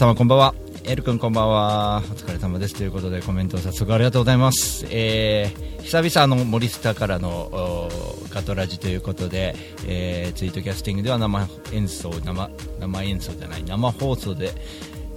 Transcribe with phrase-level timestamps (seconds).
[0.00, 0.54] 様こんばんは。
[0.84, 2.02] エル君こんばんは。
[2.10, 2.74] お疲れ様です。
[2.74, 4.86] ということでコメントを早速ありがとうございます。
[4.88, 7.90] えー久々の森スタからの
[8.30, 9.54] ガトラジということで、
[9.86, 14.54] えーツイートキャスティングでは生演奏、生、生演奏じゃない、生放送で、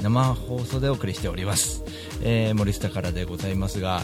[0.02, 1.86] 生放送でお送りしております。
[2.22, 4.02] えー森スタからでございますが、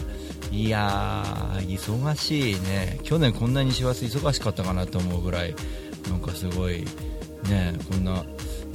[0.50, 3.00] いやー、忙しいね。
[3.02, 5.54] 去年こんなに師走忙しかったかなと思うぐらい、
[6.08, 6.86] なんかすごい、
[7.50, 8.24] ね、こんな、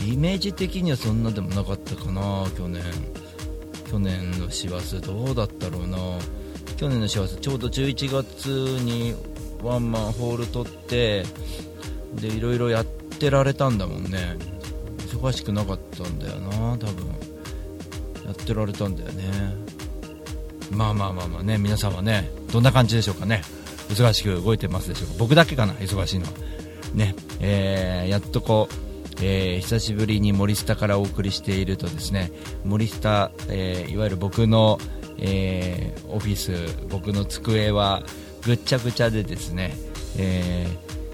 [0.05, 2.83] イメージ的にはそんなでもなかったかな、去年。
[3.89, 5.97] 去年の師走どうだったろうな。
[6.77, 8.47] 去年の師走ちょうど11月
[8.83, 9.15] に
[9.63, 11.23] ワンマンホール取って、
[12.15, 14.37] で、いろいろやってられたんだもんね。
[15.07, 17.07] 忙しくなかったんだよな、多分。
[18.25, 19.55] やってられたんだよね。
[20.71, 23.43] まあまあまあまあね、皆さんはね、どんな感じでしょうかね。
[23.89, 25.15] 忙しく動いてますでしょうか。
[25.19, 26.31] 僕だけかな、忙しいのは。
[26.93, 28.84] ね、えーやっとこう、
[29.21, 32.31] えー久しぶりに森スタからお送りしているとですね、
[32.63, 34.77] 森スタ、えーいわゆる僕の、
[35.17, 36.53] えーオフィス、
[36.89, 38.03] 僕の机は
[38.44, 39.75] ぐっちゃぐちゃでですね、
[40.17, 40.67] え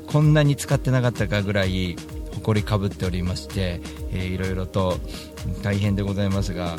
[0.07, 1.95] こんなに使ってなかったかぐらい
[2.33, 4.97] 埃かぶっておりまして、えーいろいろと
[5.63, 6.75] 大変でございますが、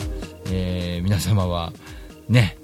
[0.50, 1.72] え皆様は
[2.28, 2.58] ね、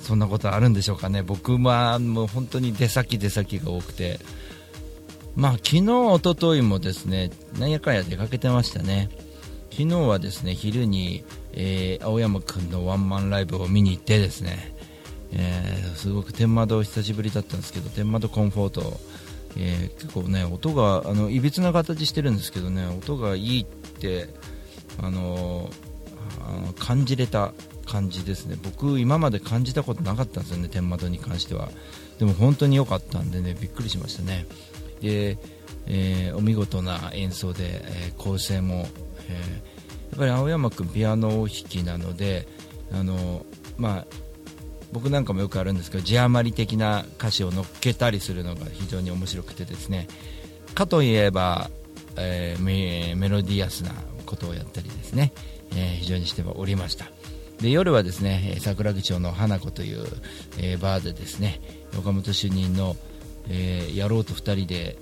[0.00, 4.18] そんなことあるんでしょうかね、僕はもう本当に出先出先が多くて、
[5.36, 9.08] まあ昨日、一昨日もですね、なんやかんや出かけてましたね。
[9.70, 14.74] 昨日はですね、昼に、えー青山くんのワンマンライブを見に行ってですね、
[15.32, 19.00] えーすごく天窓久しぶりだったんですけど、天窓コンフォート、
[19.56, 24.28] えー結構ね、音が、あの、いびつな形してるんですけどね、音がいいって、
[25.00, 25.70] あの
[26.78, 27.52] 感じれた
[27.86, 28.56] 感じですね。
[28.62, 31.70] 僕、今まで感じたことなかったんですよね、天窓に関しては。
[32.18, 34.46] でも本当に良かったんでね、びっくりしましたね。
[35.00, 35.38] で、
[35.86, 38.86] えーお見事な演奏で、えー構成も、
[39.28, 39.80] えー
[40.10, 42.48] やっぱり青山君ピアノ弾きなので、
[42.92, 43.46] あの
[43.78, 44.06] まあ、
[44.92, 50.08] 僕なんかもよくあるんですけど字余り的な歌詞を乗っけたりするのが非常に面白くてですね
[50.74, 51.70] かといえば、
[52.16, 53.92] えメロディアスな
[54.26, 55.32] ことをやったりですね、
[55.76, 57.06] え非常にしておりました。
[57.60, 60.04] で夜はですね桜木町の花子という、
[60.58, 61.60] えーバーでですね
[61.98, 62.96] 岡本主任の、
[63.50, 64.96] えーやろうと2人で、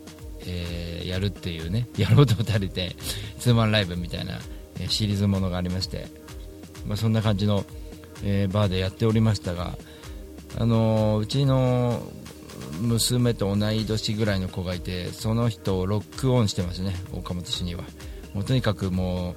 [0.46, 2.96] えーやるっていうね やろうと2人で
[3.38, 4.40] ツーマンライブみたいな、
[4.80, 6.06] えシリーズものがありまして、
[6.86, 7.64] まあ、そんな感じの、
[8.24, 9.78] えーバーでやっておりましたが、
[10.56, 12.02] あのーうちの
[12.80, 17.84] 娘と同い年ぐらいの子がいてその人をロックオンしてますね岡本氏には。
[18.34, 19.36] もうとにかくも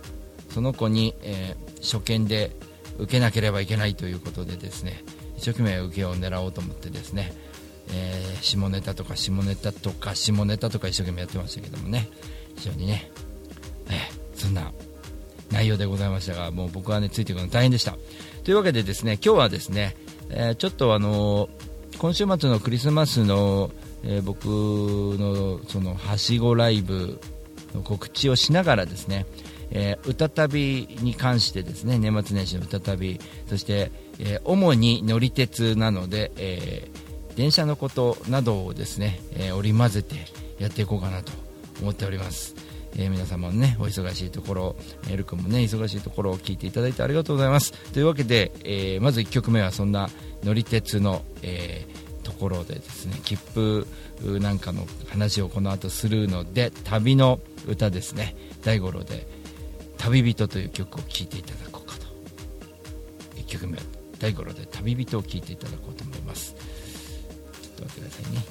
[0.50, 2.52] うその子に、えー初見で
[3.00, 5.04] 受けなければいけないということでですね
[5.36, 7.34] 一生懸命受けを狙おうと思ってですね、
[7.94, 12.10] えー下ネタとか下ネタとか下ネタとか一生懸命やってましたけどもね。
[12.56, 13.12] 非常にね、
[13.88, 14.72] えーそんな
[15.52, 17.98] 内容でございましたがもう僕はねついていくの大変でした。
[18.44, 19.96] というわけでですね今日はですね、
[20.30, 21.50] えーちょっとあの
[21.98, 23.70] 今週末のクリスマスの、
[24.04, 27.20] え僕のそのはしごライブ
[27.76, 29.28] の告知をしながらですね、
[29.70, 37.01] えー歌旅に関してですね年末年始の歌旅そして、えー主に乗り鉄なので、えー
[37.36, 40.16] 電車のことなどをですね、えー織り交ぜて
[40.60, 41.32] やっていこうかなと
[41.82, 42.56] 思っております、
[42.96, 44.76] えー皆様のねお忙しいところ
[45.10, 47.74] エル君もね忙しいところを聞いていただいてありがとうございます。
[47.94, 50.10] というわけで、えーまず1曲目はそんな
[50.44, 51.86] 乗り鉄の、え
[52.24, 53.88] ところでですね切符
[54.40, 58.36] なんかの話をこの後するので旅の歌ですね。
[58.64, 59.28] 大五郎で
[59.98, 62.06] 「旅人」という曲を聴いていただこうかと。
[63.38, 63.84] 1曲目は
[64.20, 66.56] 大五郎で「旅人」を聴いていただこうと思います。
[67.72, 68.44] ょっと待ってくださいね。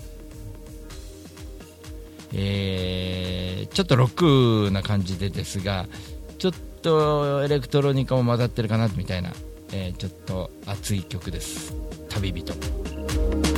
[2.33, 5.87] えーちょっとロックな感じでですが
[6.39, 6.53] ちょっ
[6.83, 9.33] とエレクトロニカも混ざってるかなみたいな、
[9.73, 11.75] えーちょっと熱い曲です。
[12.09, 12.53] 旅人「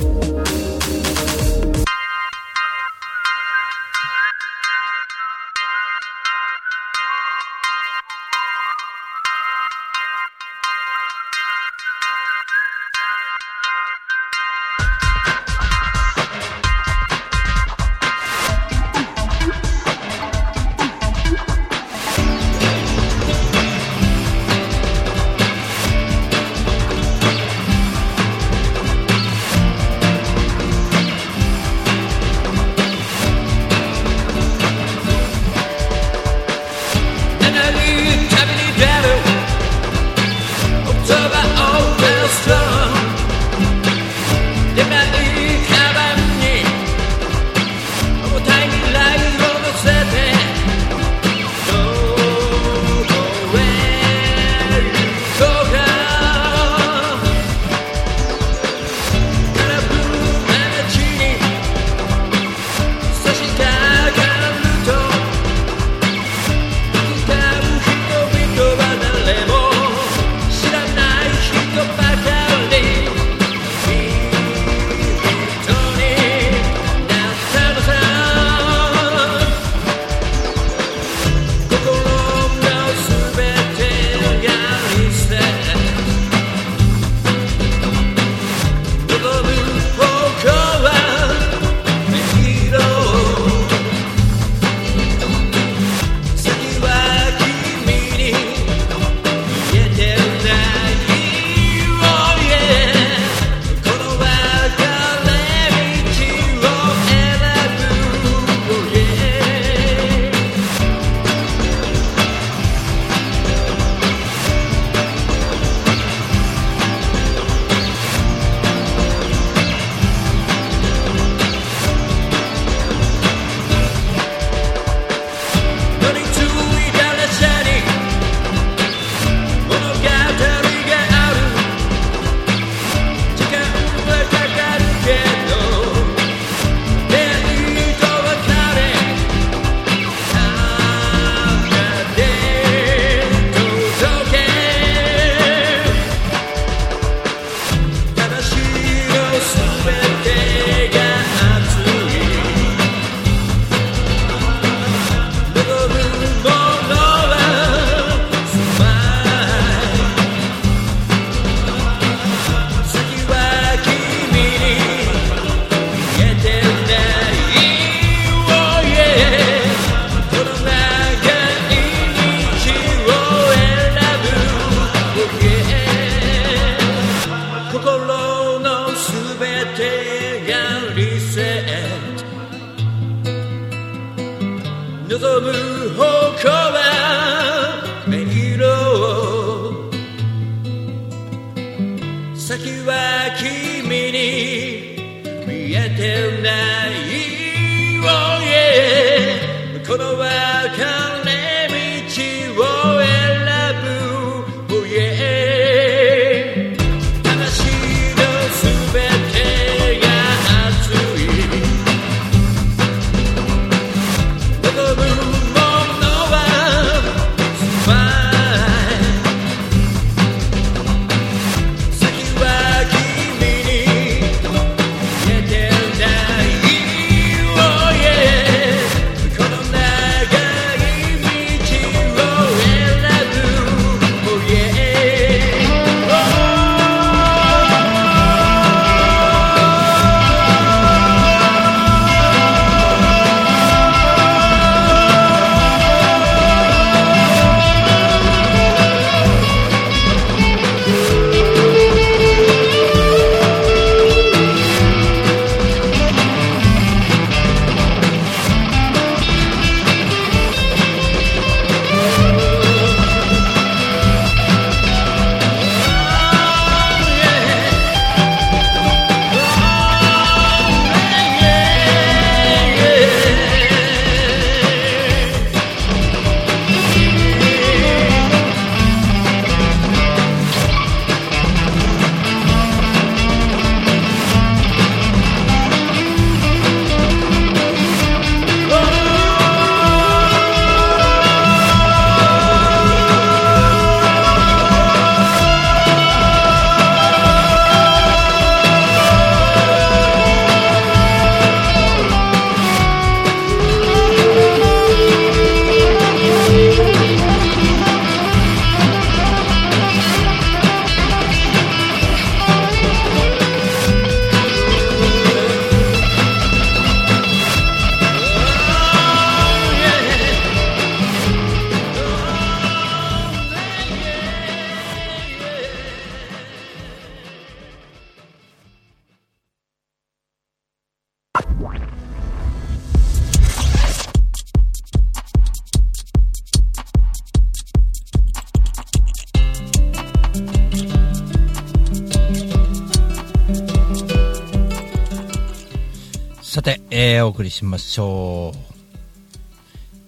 [347.25, 348.53] お送りしましょ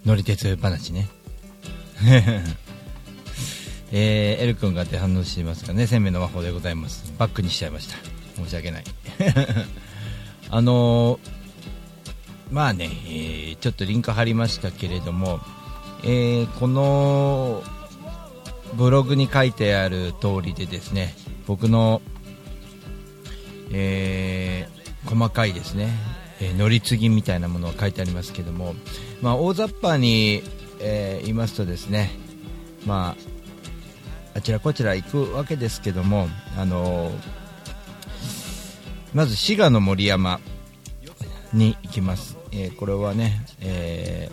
[0.03, 0.07] う。
[0.07, 1.07] 乗り鉄話ね。
[3.91, 7.13] えー、エル君がって反応していますがね、鮮明の魔法でございます。
[7.17, 7.95] バックにしちゃいました。
[8.35, 8.83] 申し訳ない。
[10.51, 11.35] あのー
[12.51, 15.39] まあね、えーちょっとリンク貼りましたけれども、
[16.03, 17.63] えーこの
[18.75, 21.15] ブログに書いてある通りでですね、
[21.47, 22.01] 僕の、
[23.71, 25.93] えー細かいですね、
[26.41, 28.75] え乗り継ぎみたいなものが書いてありますけども、
[29.21, 30.43] まあ、大雑把に、
[30.79, 32.11] えー言いますとですね、
[32.85, 33.15] ま
[34.33, 36.27] あ、あちらこちら行くわけですけども、
[36.57, 37.13] あのー
[39.13, 40.41] まず滋賀の森山
[41.53, 44.29] に行きます、えーこれはね、え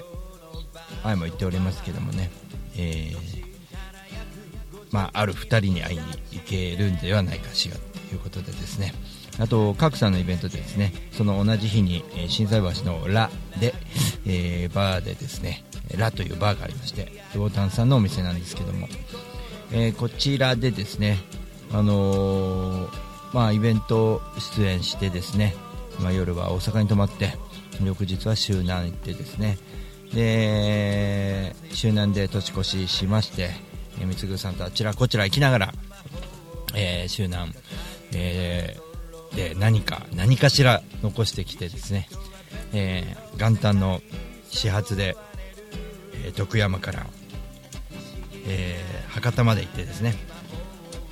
[1.05, 2.31] 前も言っておりますけどもね、
[2.77, 3.13] え
[4.91, 7.83] まあ、ある2人に会いに行けるんではないかしらと
[8.15, 8.93] いうことでですね。
[9.39, 13.75] あと各さんのイベントでですねその同じ日に、えー心斎橋のラで、
[14.27, 15.65] えーバーでですね
[15.97, 18.89] ラというバーがありまして魚丹さんのお店なんですけども、
[19.73, 21.19] えーこちらでですね
[21.73, 22.89] あの
[23.33, 24.21] まあイベント
[24.57, 25.55] 出演してですね、
[26.01, 27.35] まあ、夜は大阪に泊まって
[27.83, 29.57] 翌日は周南行ってですね
[30.13, 33.51] で周南で年越ししまして
[33.99, 35.73] えー三つさんとあちらこちら行きながら、
[36.75, 37.53] えー周南、
[38.13, 38.92] えー
[39.35, 42.09] で何か何かしら残してきてですね、
[42.73, 44.01] えー元旦の
[44.51, 45.17] 始発で、
[46.25, 47.07] えー徳山から、
[48.47, 50.15] えー博多まで行ってですね、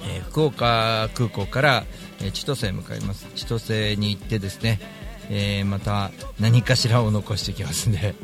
[0.06, 1.84] え福岡空港から、
[2.22, 3.26] え千歳へ向かいます。
[3.34, 4.80] 千歳に行ってですね、
[5.28, 8.14] えまた何かしらを残してきますんで。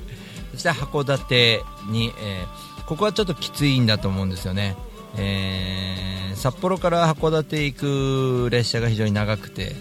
[0.52, 1.60] そして函館
[1.90, 2.44] に、え
[2.86, 4.76] ここはちょっときついんだと思うんですよね、
[5.16, 9.74] えー札幌から函館行く列車が非常に長くて、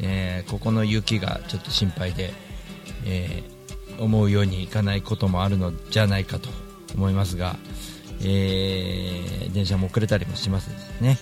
[0.00, 2.32] えーここの雪がちょっと心配で、
[3.04, 3.58] えー
[4.02, 6.48] 思うようにいかないこともあるのじゃないかと
[6.94, 7.56] 思いますが、
[8.22, 10.70] えー電車も遅れたりもします
[11.00, 11.18] ね。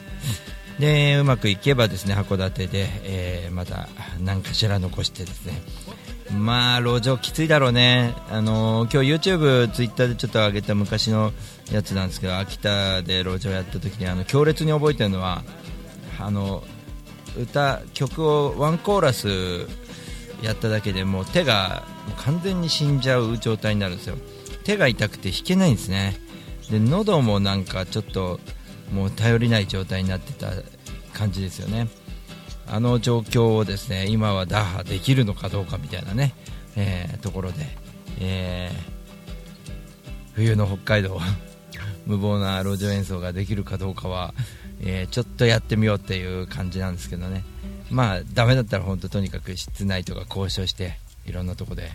[0.78, 3.88] でうまくいけばですね函館で、えーまた
[4.20, 5.62] 何かしら残してですね、
[6.38, 11.32] まあ路上きついだろうね、あの今日 YouTube、ツイッターでちょっと上げた昔の
[11.72, 15.42] やつなんですけど秋田で路上やった時にあの強烈に覚えてるのは
[16.18, 16.62] あの
[17.36, 19.66] 歌曲をワンコーラス
[20.42, 21.84] やっただけでもう手が
[22.18, 24.16] 完全に死んじゃう状態になるんですよ。
[24.64, 26.16] 手が痛くて弾けないんですね。
[26.70, 28.40] で喉もなんかちょっと
[28.92, 30.52] もう頼りない状態になってた
[31.12, 31.88] 感じですよね。
[32.68, 36.34] あの状況をですね今は打破できるのかどうかみたいなね、
[36.76, 37.66] えーところで、
[38.20, 38.96] えー
[40.34, 41.18] 冬の北海道
[42.06, 44.32] 無謀な路上演奏ができるかどうかは、
[44.80, 47.44] えーちょっとやってみようっていう感じなんですけどね。
[47.90, 51.90] まあダメだったら本当とにかく室内とか交渉していろんなとこで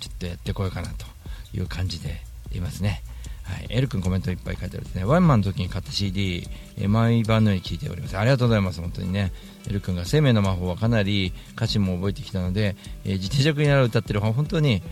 [0.00, 1.06] ちょっとやってこようかなと
[1.54, 2.20] いう感じで
[2.52, 3.02] いますね。
[3.44, 5.04] はい、エル君コメントいっぱい書いてあるですね。
[5.04, 8.16] ワンマンの時に買った CD、え毎晩のように聴いております。
[8.16, 9.32] ありがとうございます本当にね。
[9.68, 14.82] エル君が生命の魔法はかなり歌詞も覚えてきたので、えー自転車になら歌ってる本当に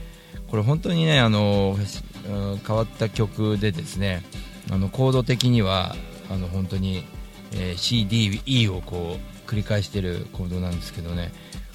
[0.48, 1.76] これ本当にねあの
[2.66, 4.22] 変わった曲でですね
[4.70, 5.94] あのコード的には
[6.30, 7.04] あの本当に、
[7.52, 11.32] えー CDE をこう繰り返しているコードなんですけどね。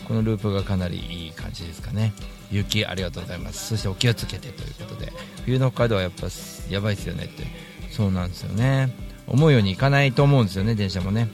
[0.07, 2.13] このループがかなりいい感じですかね。
[2.49, 3.67] 雪ありがとうございます。
[3.67, 5.11] そしてお気をつけてということで。
[5.43, 6.27] 冬の北海道はやっぱ
[6.69, 7.43] やばいですよねって。
[7.91, 8.89] そうなんですよね。
[9.27, 11.27] 思うようにいかないと思うんですよね電車もね。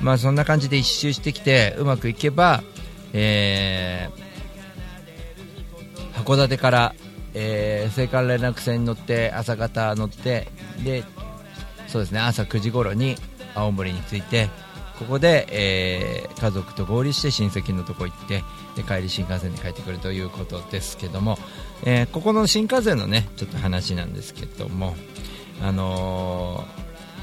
[0.00, 2.62] まあそんな感じで一周してきてうまくいけば、
[3.12, 4.26] えー
[6.16, 6.94] 函館から、
[7.38, 10.48] えー、青函連絡船に乗って朝方乗って
[10.82, 11.04] で
[11.86, 13.16] そうですね朝9時頃に
[13.54, 14.48] 青森に着いて
[14.98, 18.44] ここで、えー家族と合流して親戚のとこ行って
[18.76, 21.38] で帰り新幹線で帰ってくるということですけども、
[21.84, 24.94] えーここの新幹線のねちょっと話なんですけども
[25.62, 26.64] あの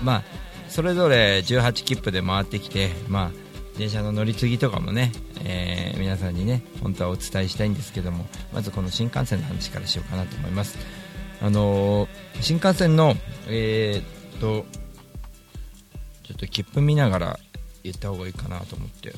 [0.01, 0.23] ーまあ
[0.67, 3.42] それぞれ18切符で回ってきてまあ
[3.77, 5.11] 電車の乗り継ぎとかもね、
[5.43, 10.77] えー皆さんにね本当はお伝えしたいんですけどもまずこの新幹線の話からしようかなと思います。
[11.41, 12.09] あのー
[12.41, 13.15] 新幹線の
[13.47, 14.65] えーっと
[16.23, 17.39] ちょっと切符見ながら
[17.83, 19.13] 言った方がいいかなと思って、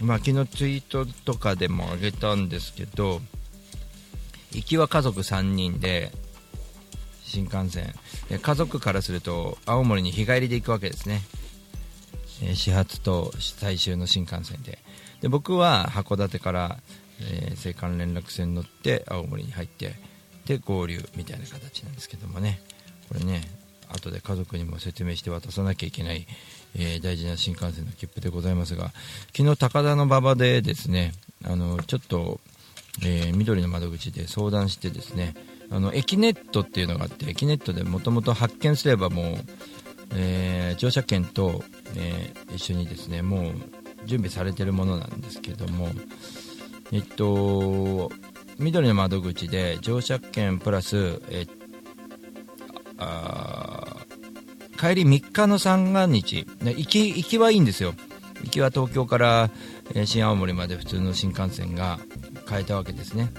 [0.00, 3.20] まあ、昨日ツイートとかでも上げたんですけど
[4.52, 6.12] 行きは家族3人で
[7.24, 7.94] 新幹線。
[8.28, 11.22] で家族からすると青森に日帰りで行くわけですね、
[12.42, 14.78] え始発と最終の新幹線で。
[15.20, 16.78] で僕は函館から、
[17.20, 19.94] えー青函連絡船に乗って青森に入って
[20.46, 22.60] で合流みたいな形なんですけどもね。
[23.08, 23.42] これね
[23.88, 26.26] 後で家族にも説明して渡さなきゃいけない、
[26.74, 28.90] えー大事な新幹線の切符でございますが
[29.36, 31.12] 昨日高田の馬場でですね
[31.44, 32.40] あのちょっと、
[33.02, 35.34] えー緑の窓口で相談してですね
[35.70, 39.36] あのエキネットっていうのがあってエキネットでもともと発見すればもう、
[40.14, 41.62] えー乗車券と、
[41.96, 43.54] えー一緒にですねもう
[44.04, 45.88] 準備されてるものなんですけども
[46.92, 48.10] えっと
[48.58, 51.46] 緑の窓口で乗車券プラス、え
[52.98, 53.96] あ
[54.78, 56.46] 帰り3日の三が日。
[56.60, 57.94] 行き行きはいいんですよ。
[58.42, 59.50] 行きは東京から、
[59.94, 62.00] え新青森まで普通の新幹線が
[62.48, 63.32] 変えたわけですね。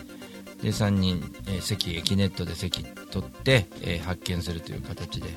[0.62, 5.28] で3人、え席エキネットで席取って、え発見するという形で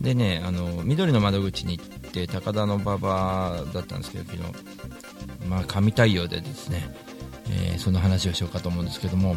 [0.00, 4.42] でねあの緑の窓口に行って高田の馬場だったんですけど昨日。
[5.48, 6.94] まあ神対応でですね、
[7.50, 9.36] えーその話をしようかと思うんですけども。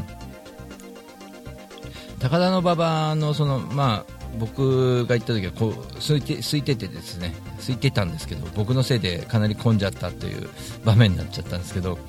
[2.19, 10.49] 高田の馬場のそのまあ僕が行った時はこう空いて空いててですね空いてたんですけど僕のせいでかなり混んじゃったという
[10.85, 11.99] 場面になっちゃったんですけど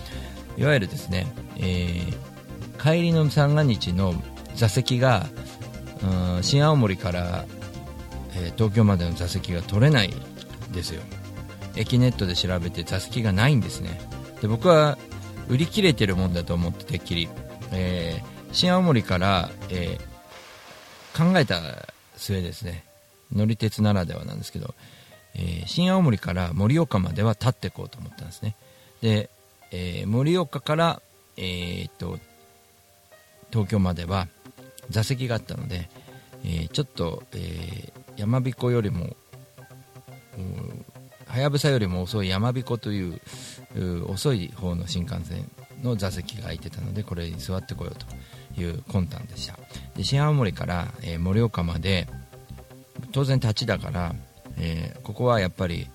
[0.56, 2.34] いわゆるですね、えー
[2.84, 4.12] 帰りの三が日の
[4.56, 5.26] 座席が
[6.02, 7.46] うん新青森から、
[8.36, 10.12] えー東京までの座席が取れない
[10.72, 11.02] ですよ。
[11.76, 14.00] エキネットで調べて座席がないんですね。
[14.40, 14.96] で僕は
[15.48, 17.28] 売り切れてるもんだと思っててっきり、
[17.72, 20.14] えー新青森から、えー
[21.16, 21.60] 考えた
[22.16, 22.84] 末ですね。
[23.32, 24.74] 乗り鉄ならではなんですけど、
[25.36, 28.56] え新青森から盛岡までは立っていこうと思ったんですね。
[29.00, 29.30] で、
[29.70, 31.02] え盛岡から、
[31.36, 32.18] えーっと
[33.52, 34.26] 東京までは
[34.90, 35.88] 座席があったので、
[36.44, 39.16] えーちょっと、えー、山彦よりも
[41.26, 43.20] はやぶさよりも遅い山彦という
[44.08, 45.50] 遅い方の新幹線
[45.82, 48.06] の座席が空いてたのでこれに座ってこようと
[48.60, 49.58] いう魂胆でした。
[49.96, 52.06] で新青森から、えー盛岡まで
[53.12, 54.14] 当然立ちだから、
[54.58, 55.88] えーここはやっぱり、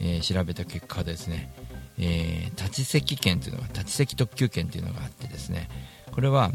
[0.00, 1.52] えー調べた結果ですね、
[1.98, 5.68] えー立ち席券というのが立ち席特急券というのがあってですね
[6.12, 6.52] これは、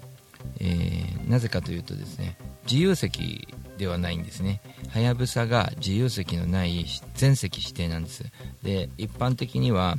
[0.59, 3.47] えなぜかというとですね自由席
[3.81, 4.61] ではないんですね。
[4.89, 8.23] はやぶさが自由席のない全席指定なんです。
[8.61, 9.97] で一般的には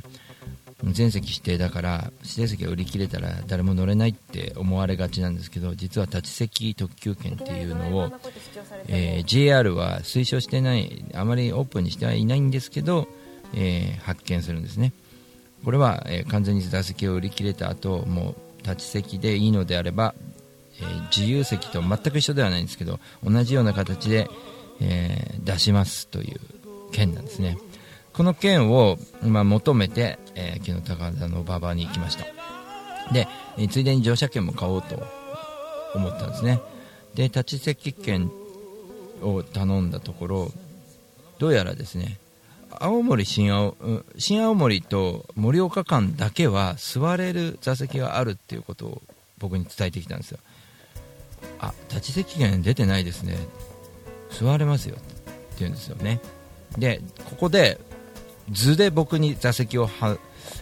[0.83, 8.11] 全席指定だから指定席が売り切れたら誰も乗れないって思われがちなんですけど実は立ち席特急券っていうのを、
[8.87, 13.09] えー JR は推奨してないあまりオープンにしてはいないんですけど、
[13.53, 14.93] えー発見するんですね。
[15.65, 20.15] これは、えー完全に座席を売り切れた後もう立ち席でいいのであれば、
[20.79, 24.27] えー自由席と全く一緒ではないんですけど同じような形で、
[24.81, 26.39] えー出しますという
[26.91, 27.57] 券なんですね。
[28.13, 32.25] この券を、まあ、求めて、えー昨日高田の馬場に行きました。
[33.13, 35.05] で、えついでに乗車券も買おうと
[35.95, 36.59] 思ったんですね。
[37.15, 38.31] で立ち席券
[39.21, 40.51] を頼んだところ
[41.39, 42.17] どうやらですね
[42.71, 43.75] 青森新青
[44.17, 49.01] 新青森と盛岡間だけは座れる座席があるっていうことを
[49.43, 50.39] 僕に伝えてきたんですよ
[51.59, 53.37] あ立ち席券出てないですね。
[54.31, 55.03] 座れますよって
[55.59, 56.19] 言うんですよね。
[56.77, 57.79] でここで
[58.49, 60.17] 図で僕に座席をは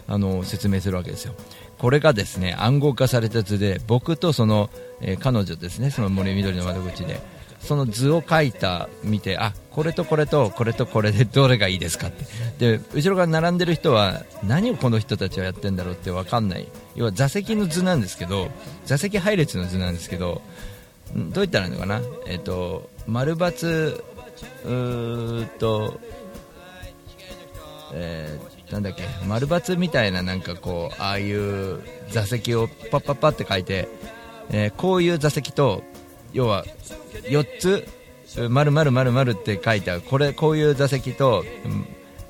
[0.06, 1.34] あの説明するわけですよ。
[1.78, 7.20] これがですね暗号化された図で僕とその、えー彼女ですねその森緑の窓口で
[7.62, 12.24] その図を書いた見てあこれとこれとこれとこれで どれがいいですかって。
[12.78, 16.66] で後ろから並んでる人は何をこの人たちはやってんだろうって分かんない。
[16.96, 18.48] 要は座席の図なんですけど
[18.84, 20.42] 座席配列の図なんですけど
[21.14, 22.00] どう言ったらいいのかな？
[22.26, 23.96] えっ、と丸×
[24.64, 26.00] うーっと
[27.94, 29.04] えーなんだっけ？
[29.26, 33.88] 丸×みたいななんかこうああいう座席をパッパッパって書いて、
[34.50, 35.82] えーこういう座席と
[36.32, 36.64] 要は
[37.24, 37.86] 4つ
[38.48, 40.00] 丸丸丸丸って書いてある。
[40.00, 41.44] これこういう座席と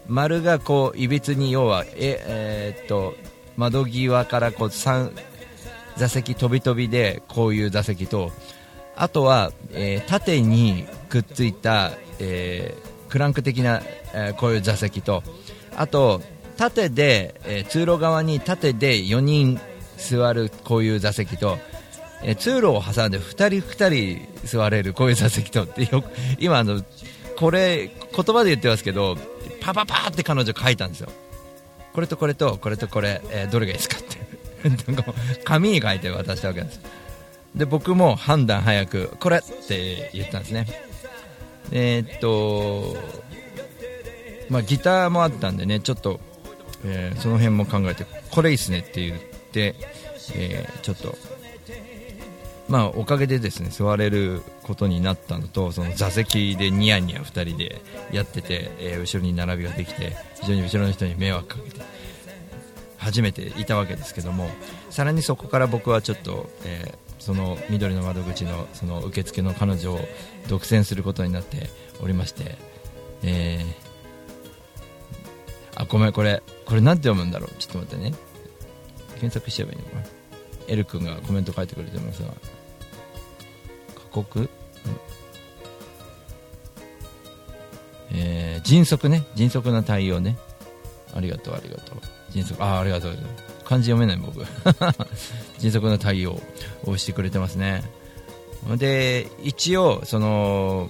[0.08, 3.14] 丸がこういびつに要はええーっと
[3.56, 5.12] 窓際からこう3
[5.96, 8.32] 座席飛び飛びでこういう座席と
[8.96, 13.82] あとは、えー縦にくっついた、えークランク的な、
[14.14, 15.22] えーこういう座席と。
[15.76, 16.20] あと
[16.56, 19.60] 縦で、えー通路側に縦で4人
[19.96, 21.58] 座るこういう座席と、
[22.24, 26.82] え通路を挟んで2人2人座れるこういう座席とってよく今あの
[27.36, 29.16] これ言葉で言ってますけど
[29.60, 31.08] パパパって彼女書いたんですよ。
[31.92, 34.22] これとこれとこれとこれ、えーどれがいいですかって。
[35.44, 36.80] 紙に書いて渡したわけです
[37.54, 40.66] で僕も判断早くこれって言ったんですね。
[41.70, 42.96] えーっと
[44.48, 46.20] まあギターもあったんでねちょっと、
[46.84, 49.74] えーその辺も考えてこれいいっすねって言って、
[50.34, 51.16] えちょっと
[52.72, 61.82] まあおかげでですね座れることになったのとその座席でニヤニヤ2人でやってて、えー後ろに並びができて非常に後ろの人に迷惑かけて
[62.96, 64.48] 初めていたわけですけども
[64.88, 70.00] さらにそこから僕はちょっと、えーその緑の窓口のその受付の彼女を
[70.48, 71.68] 独占することになって
[72.02, 72.56] おりまして、
[73.22, 77.50] えーあごめんこれこれなんて読むんだろう？
[77.60, 78.12] ちょっと待ってね。
[79.20, 80.02] 検索しちゃえばいいのかな？
[80.66, 82.28] エル君がコメント書いてくれてますが。
[84.12, 84.48] 過酷、うん。
[88.12, 89.24] えー迅速ね。
[89.34, 90.38] 迅速な対応ね。
[91.14, 91.96] ありがとうありがとう。
[92.30, 92.62] 迅速。
[92.62, 93.18] あありがとう。
[93.64, 94.44] 漢字読めない僕。
[95.58, 96.40] 迅速な対応
[96.84, 97.82] をしてくれてますね。
[98.76, 100.88] で一応その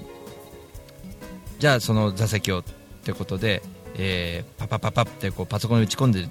[1.59, 2.65] じゃあその座席をっ
[3.05, 3.63] てことで、
[3.95, 6.29] えーパパパパってこうパソコンに打ち込んで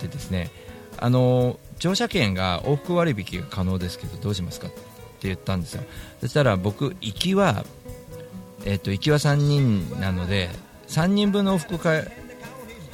[0.00, 0.50] てですね。
[0.98, 4.68] あの乗車券が往復割引が可能ですけどどうしますか？
[4.68, 4.78] って
[5.20, 5.82] って言ったんですよ。
[6.20, 7.64] そしたら僕行きは
[8.64, 10.48] えっ、と行きは3人なので
[10.88, 11.90] 3人分の往復か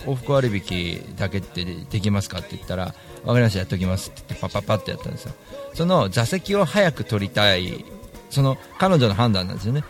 [0.04, 5.34] 往復割引だけってできますかって言ったら分かりましたやっときますって言ってパパパってやったんですよ。
[5.74, 7.84] その座席を早く取りたい
[8.30, 9.84] その彼女の判断なんですよね。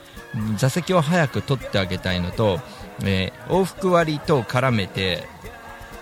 [0.56, 2.60] 座席を早く取ってあげたいのと、
[3.02, 5.24] えー往復割と絡めて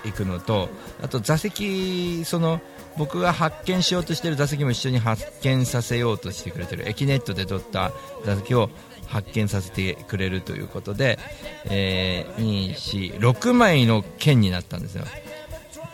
[0.04, 0.68] いくのと
[1.02, 2.60] あと座席その
[2.96, 6.88] 僕が発見しようとしている座席も一緒に発見させようとしてくれてる。
[6.88, 7.92] エキネットで取った
[8.24, 8.70] 座席を
[9.06, 11.18] 発見させてくれるということで、
[11.66, 15.04] えー、2、4、6枚の券になったんですよ。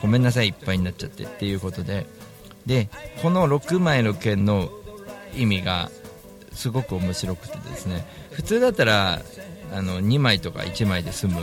[0.03, 2.07] ごめんなさいいっぱいになっちゃってっていうことで。
[2.67, 2.89] で
[3.23, 4.71] この6枚の券の
[5.35, 5.91] 意味が
[6.53, 9.23] すごく面白くてですね普通だったら
[9.73, 11.41] あの2枚とか1枚で済む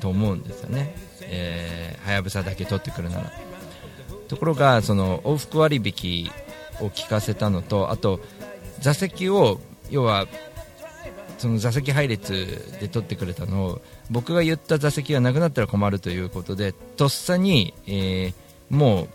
[0.00, 0.94] と思うんですよね。
[1.22, 3.45] えはやぶさだけ取ってくるなら。
[4.28, 6.30] ところがその往復割引
[6.84, 8.20] を聞かせたのとあと
[8.80, 9.60] 座席を
[9.90, 10.26] 要は
[11.38, 18.34] その座席配列で取ってくれたのを僕が言った座席がなくなったら困るということでとっさに、えー
[18.68, 19.06] も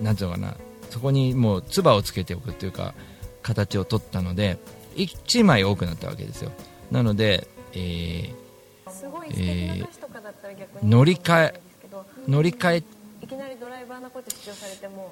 [0.00, 0.54] うなんていうのかな
[0.90, 2.94] そこにもう唾をつけておくというか
[3.42, 4.58] 形を取ったので
[4.96, 6.52] 1枚多くなったわけですよ。
[6.90, 8.40] なので、えー
[8.90, 11.60] すごい素敵な歌詞とかだったら逆に乗り換え
[12.28, 12.82] 乗り換え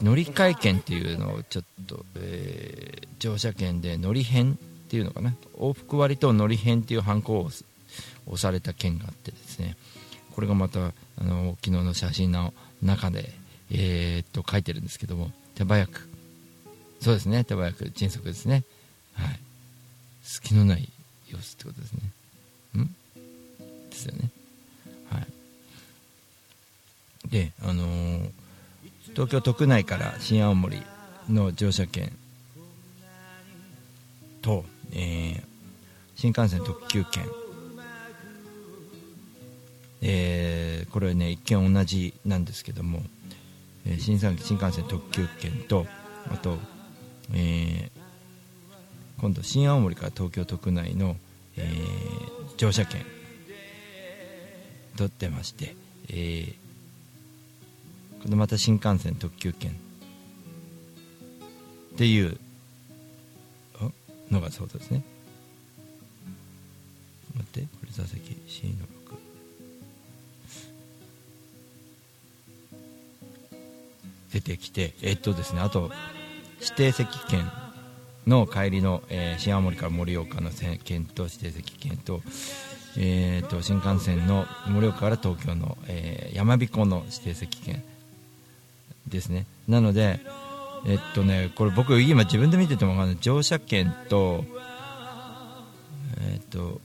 [0.03, 4.57] 乗り換え券っていうのをちょっと、えー乗車券で乗り編っ
[4.89, 5.35] ていうのかな。
[5.57, 7.65] 往復割と乗り編っていうハンコを押
[8.37, 9.77] された券があってですね。
[10.37, 13.33] これがまたあの昨日の写真の中で、
[13.73, 15.33] えーっと書いてるんですけども。
[15.57, 16.09] 手早く。
[17.01, 17.43] そうですね。
[17.43, 18.63] 手早く迅速ですね。
[19.15, 19.41] はい。
[20.23, 20.89] 隙のない
[21.29, 22.01] 様子ってことですね。
[22.81, 22.87] ん？
[23.91, 24.31] ですよね。
[25.11, 25.27] はい。
[27.29, 28.31] であのー
[29.19, 30.81] 東京都区内から新青森
[31.29, 32.13] の乗車券
[34.43, 35.49] と、えー
[36.15, 37.25] 新幹線特急券、
[40.03, 43.03] えーこれね一見同じなんですけども、
[43.87, 45.85] えー新幹新幹線特急券と
[46.33, 46.57] あと、
[47.35, 48.01] えー
[49.21, 51.17] 今度新青森から東京都区内の、
[51.57, 53.05] えー乗車券
[54.97, 55.75] 取ってまして、
[56.09, 56.68] えー
[58.23, 59.71] これまた新幹線特急券。
[59.71, 59.75] っ
[61.97, 62.39] ていう。
[64.31, 65.03] のがそうですね。
[67.35, 67.61] 待って。
[67.63, 68.37] これ座席。
[68.47, 69.17] C の6
[74.33, 74.95] 出てきて。
[75.03, 75.61] えっとですね。
[75.61, 75.91] あと
[76.61, 77.51] 指定席券
[78.27, 82.21] の帰りの、えー新青森から盛岡の券と指定席券と,、
[82.99, 87.83] えー、と新幹線の盛岡から東京の、えー、山彦の指定席券。
[89.09, 89.47] ですね。
[89.67, 90.21] なので
[90.87, 93.19] えっとねこれ僕今自分で見てても分かんない。
[93.21, 94.45] 乗車券と
[96.21, 96.81] えっと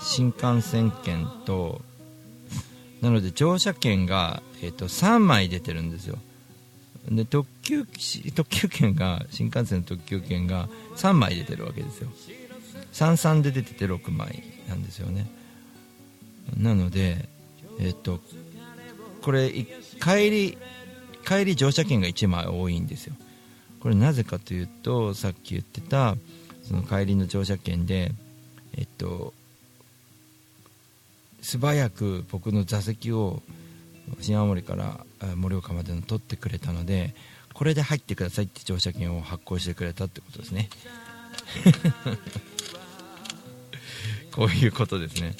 [0.00, 1.80] 新幹線券と
[3.02, 6.18] なので乗車券が、えっと3枚出てるんですよ。
[7.08, 7.86] で特急
[8.34, 12.08] 特急券が新幹線の特急券が3枚出てるわけですよ。
[12.92, 15.30] 33で出てて6枚なんですよね。
[16.56, 17.28] なので
[17.78, 18.20] えっと
[19.22, 19.52] これ
[20.00, 20.58] 帰り
[21.26, 23.14] 帰り乗車券が1枚多いんですよ。
[23.80, 26.16] これなぜかというとさっき言ってた
[26.62, 28.12] その帰りの乗車券で
[28.76, 29.32] えっと
[31.40, 33.42] 素早く僕の座席を
[34.20, 35.00] 新青森から
[35.36, 37.14] 盛岡までの取ってくれたので
[37.54, 40.68] これで入ってくださいって乗車券を発行してくれたってことですね。
[44.32, 45.34] こういうことですね。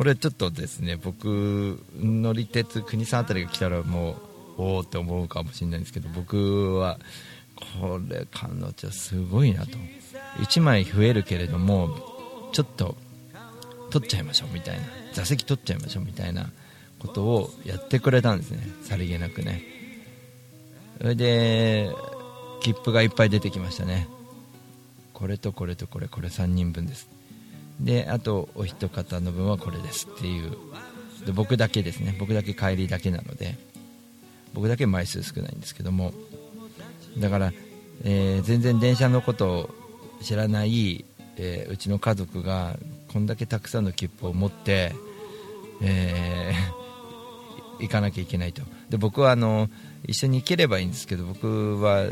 [0.00, 4.12] これちょっとですね僕乗り鉄国さんあたりが来たらも
[4.56, 6.98] うおおって思うかもしれないんですけど僕は
[7.78, 9.76] これ彼女すごいなと。
[10.38, 11.90] 1枚増えるけれども
[12.52, 12.96] ちょっと
[13.90, 16.50] 取っちゃいましょうみたいな座席取っちゃいましょうみたいな
[16.98, 18.66] ことをやってくれたんですね。
[18.82, 19.62] さりげなくね。
[20.96, 21.90] それで
[22.62, 24.08] 切符がいっぱい出てきましたね。
[25.12, 27.19] これとこれとこれこれ3人分です。
[27.80, 30.56] であとお一方の分はこれですっていう。
[31.24, 32.16] で僕だけですね。
[32.18, 33.56] 僕だけ帰りだけなので。
[34.52, 36.12] 僕だけ枚数少ないんですけども。
[37.18, 37.52] だから、
[38.04, 39.70] えー全然電車のことを
[40.22, 41.04] 知らない、
[41.36, 42.76] えーうちの家族が
[43.12, 44.94] こんだけたくさんの切符を持って、
[45.82, 46.80] えー
[47.80, 48.62] 行かなきゃいけないと。
[48.90, 49.70] で僕はあの
[50.06, 52.06] 一緒に行ければいいんですけど僕は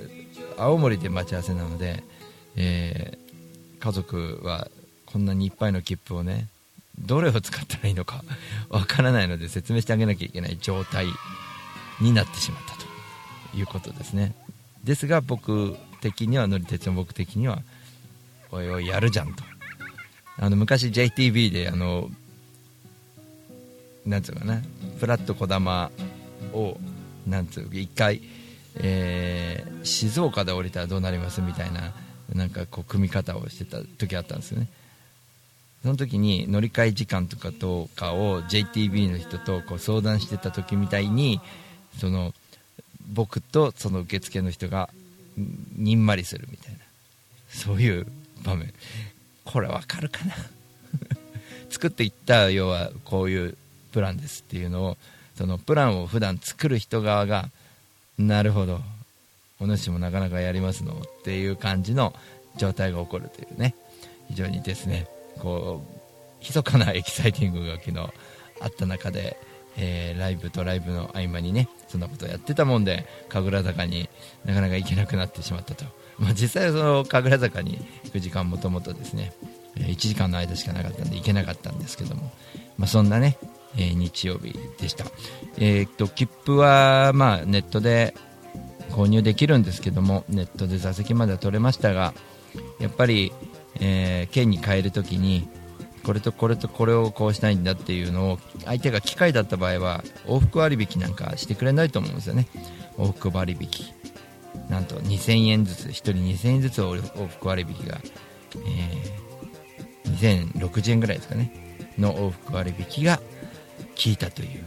[0.56, 2.02] 青森で待ち合わせなので、
[2.56, 3.28] えー
[3.80, 4.68] 家族は
[5.10, 6.48] こんなにいっぱいの切符をね
[6.98, 8.22] どれを使ったらいいのか
[8.68, 11.06] わからないので説明してあげなきゃいけない状態
[12.00, 14.34] になってしまったということですね。
[14.84, 17.62] ですが僕的には乗り鉄の僕的には
[18.50, 19.42] おいおいやるじゃんと。
[20.36, 22.10] あの昔 JTB であの
[24.06, 24.62] なんつうかな
[25.00, 25.90] フラットこだま
[26.52, 26.78] を
[27.26, 28.20] なんつう一回、
[28.76, 31.94] えー静岡で降りたらどうなりますみたいな
[32.34, 34.68] なんかこう組み方をしてた時あったんですよね。
[35.82, 41.40] その時に乗り換え時間とかとかを JTB の人とこう相談してた時みたいに
[41.98, 42.34] その
[43.12, 44.90] 僕とその受付の人が
[45.76, 46.78] にんまりするみたいな。
[47.48, 48.06] そういう
[48.44, 48.72] 場面。
[49.44, 50.34] これわかるかな？
[51.70, 53.56] 作っていった要はこういう
[53.92, 54.96] プランですっていうのを
[55.36, 57.50] そのプランを普段作る人側が
[58.18, 58.80] なるほど。
[59.60, 62.14] お主もなかなかやりますのっていう感じの
[62.56, 63.74] 状態が起こるというね。
[64.28, 65.08] 非常にですね。
[65.38, 65.98] こう
[66.40, 67.98] 密かなエキサイティングが昨日
[68.60, 69.36] あった中で、
[69.76, 74.08] えーライブとライブの合間にねそんなことをやってたもんで神楽坂に
[74.44, 75.84] なかなか行けなくなってしまったと、
[76.18, 79.32] まあ、実際その神楽坂に行く時間もともとですね
[79.76, 82.32] 1時間の間しかなかったんで行けなかったんですけども、
[82.76, 83.38] まあ、そんなね、
[83.76, 85.04] えー日曜日でした、
[85.58, 88.14] えーっと切符はまあネットで
[88.90, 92.14] 購入できるんですけどもネットで座席までは取れましたが
[92.80, 93.32] やっぱり、
[93.80, 95.48] えー県に帰るときに
[96.02, 102.46] これとこれとこれをこうしたいんだっていうのを相手が機械だった場合は往復割引なんかしてくれないと思うんですよね。
[102.96, 103.68] 往復割引。
[104.70, 107.98] なんと2000円ずつ1人2000円ずつ往復割引が、
[108.66, 111.52] えー、2060円ぐらいですかね。
[111.98, 113.22] の往復割引が効
[114.06, 114.64] いたという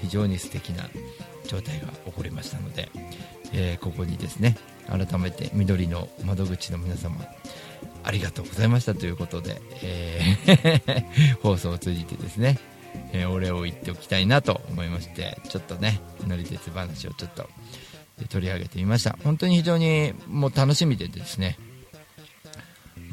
[0.00, 0.84] 非常に素敵な
[1.46, 2.88] 状態が起こりましたので、
[3.52, 7.16] えーここにですね改めて緑の窓口の皆様
[8.08, 12.58] ありがとうございましたということで、えー 放送を通じてですね、
[13.12, 17.46] えーお礼を言っておきたいなと思いましてちょっとね乗り鉄話をちょっと
[18.30, 19.18] 取り上げてみました。
[19.22, 21.58] 本当に非常にもう楽しみでですね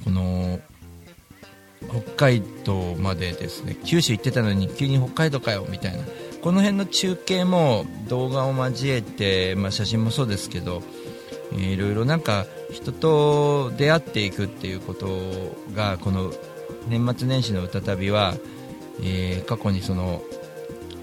[0.05, 0.62] この
[1.89, 5.99] 北海道までですね九州行ってたのに急に北海道かよみたいな
[6.45, 10.84] この辺の中継も動画を交えて、まあ、写真もそうですけど、
[11.53, 15.08] いろいろなんか人と出会っていくっていうこと
[15.73, 16.31] がこの
[16.88, 18.36] 年末年始の歌旅は、
[19.01, 20.23] えー過去にその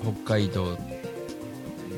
[0.02, 0.76] 北海道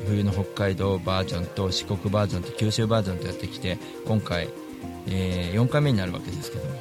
[0.07, 4.49] 冬の北海道バージョンと四国バージョンと九州バージョンとやってきて今回、
[5.07, 6.75] え4回目になるわけですけども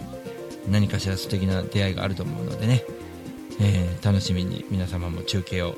[0.69, 2.85] 何かしら素敵な出会いがあると思うのでね、
[3.61, 5.77] えー楽しみに皆様も中継を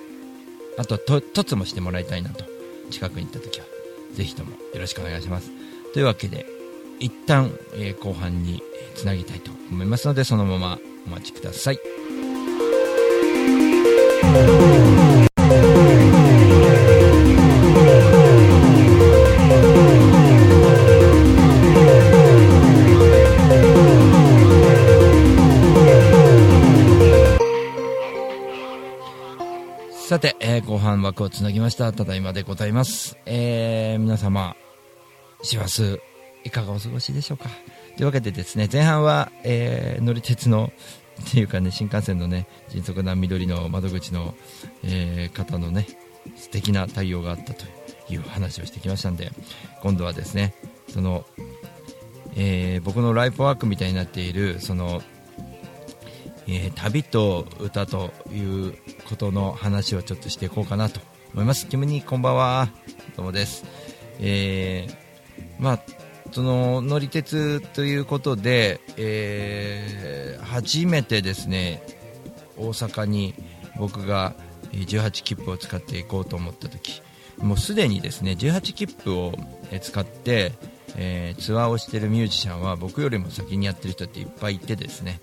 [0.78, 2.44] あとと凸もしてもらいたいなと
[2.90, 3.66] 近くに行った時は
[4.14, 5.65] ぜひともよろしくお願いします。
[5.92, 6.46] というわけで
[7.00, 8.62] 一旦、えー後半に
[8.94, 11.78] つなぎたいと思いますのでそのままお待ちください。
[30.08, 31.92] さて、えー後半枠をつなぎました。
[31.92, 34.56] ただいまでございます、えー皆様
[35.42, 36.00] 師走
[36.44, 37.48] いかがお過ごしでしょうか？
[37.96, 40.72] というわけでですね前半は、えー乗り鉄の
[41.28, 44.34] っていうかね新幹線のね迅速な緑の窓口の、
[44.84, 45.86] えー方のね
[46.36, 47.64] 素敵な対応があったと
[48.08, 49.30] いう話をしてきましたんで
[49.82, 50.54] 今度はですね
[50.88, 51.24] その、
[52.36, 55.02] えー僕のライフワークみたいになっているその
[56.46, 58.74] えー旅と歌という
[59.08, 61.00] ことの話をちょっとしていこうかなと
[61.32, 61.66] 思います。
[61.66, 62.68] キムニこんばんは。
[63.16, 63.64] どうもです。
[64.20, 65.05] えー
[65.58, 65.80] まあ、
[66.32, 71.82] その乗り鉄ということで、えー初めてですね、
[72.56, 73.34] 大阪に
[73.78, 74.34] 僕が
[74.72, 77.02] 18切符を使っていこうと思った時
[77.38, 79.32] もうすでにですね18切符を
[79.80, 80.52] 使って、
[80.96, 85.20] えーツアーをしているミュージシャンは僕よりも先にやってる人っていっぱいいてですね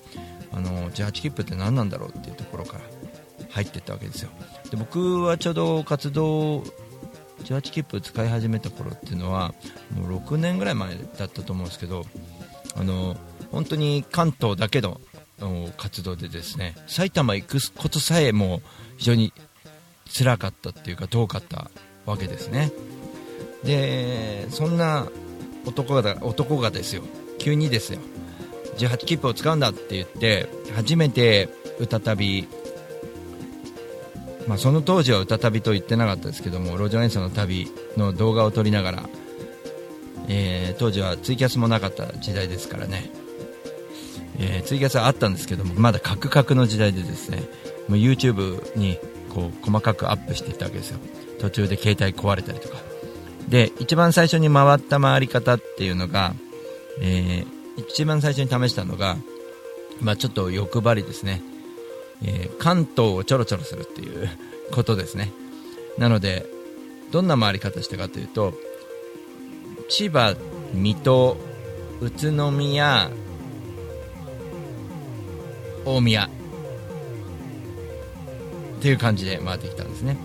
[0.52, 2.82] あの18切符って何なんだろうっていうところから
[3.50, 4.30] 入っていったわけですよ。
[4.70, 6.64] で僕はちょうど活動
[7.44, 9.54] 18切符使い始めた頃っていうのは
[9.96, 12.06] もう6年ぐらい前だったと思うんですけど
[12.76, 13.16] あの
[13.52, 15.00] 本当に関東だけの
[15.78, 18.62] 活動でですね埼玉行くことさえも
[18.98, 19.34] 非常に
[20.16, 21.70] 辛かったっていうか遠かった
[22.06, 22.72] わけですね。
[23.64, 25.08] でそんな
[25.66, 27.04] 男が男がですよ。
[27.40, 28.00] 急にですよ
[28.78, 32.48] 18切符を使うんだって言って初めて歌旅
[34.48, 39.10] まあ、その当時は歌旅と言ってなかったですけども路上演奏の旅の動画を撮りながら、
[40.28, 43.10] えー当時はツイキャスもなかった時代ですからね、
[44.40, 47.44] えーツイキャスはあったんですけどもまだカクカクの時代でですね
[47.88, 48.98] もう YouTube に
[49.34, 51.00] こう細かくアップしていったわけですよ。
[51.40, 52.78] 途中で携帯壊れたりとか。
[53.50, 56.34] で一番最初に回った回り方っていうのが、
[57.02, 59.18] えー一番最初に試したのが、
[60.02, 61.42] まあ、ちょっと欲張りですね。
[62.22, 64.30] えー関東をちょろちょろするっていう
[64.72, 65.32] ことですね。
[65.98, 66.46] なので
[67.12, 68.54] どんな回り方したかというと
[69.90, 70.36] 千葉、
[70.74, 71.38] 水戸、
[72.02, 73.12] 宇都宮、
[75.86, 76.30] 大宮っ
[78.82, 80.18] ていう感じで回ってきたんですね。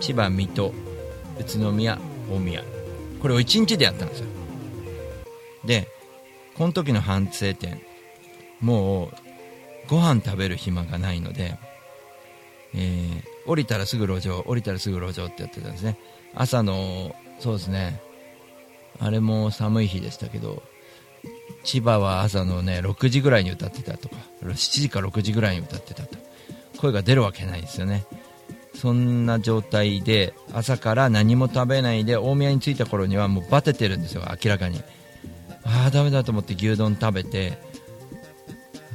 [0.00, 0.72] 千葉、水戸、
[1.40, 1.98] 宇都宮、
[2.30, 2.62] 大宮。
[3.20, 4.26] これを1日でやったんですよ。
[5.64, 5.88] で
[6.54, 7.80] この時の反省点
[8.60, 9.14] もう
[9.92, 11.58] ご飯食べる暇がないので、
[12.74, 15.98] えー降りたらすぐ路上降りたらすぐ路上ってやってたんですね。
[16.32, 18.00] 朝のそうですね。
[19.00, 20.62] あれも寒い日でしたけど
[21.64, 26.16] 千葉は朝のね6時ぐらいに歌ってたとか7時か6時ぐらいに歌ってたと
[26.78, 28.06] 声が出るわけないですよね。
[28.76, 34.80] そんな状態で朝から何も食べないで大宮に着いた頃にはもうバテてるんですよ明らかに。
[35.64, 37.58] ああダメだと思って牛丼食べて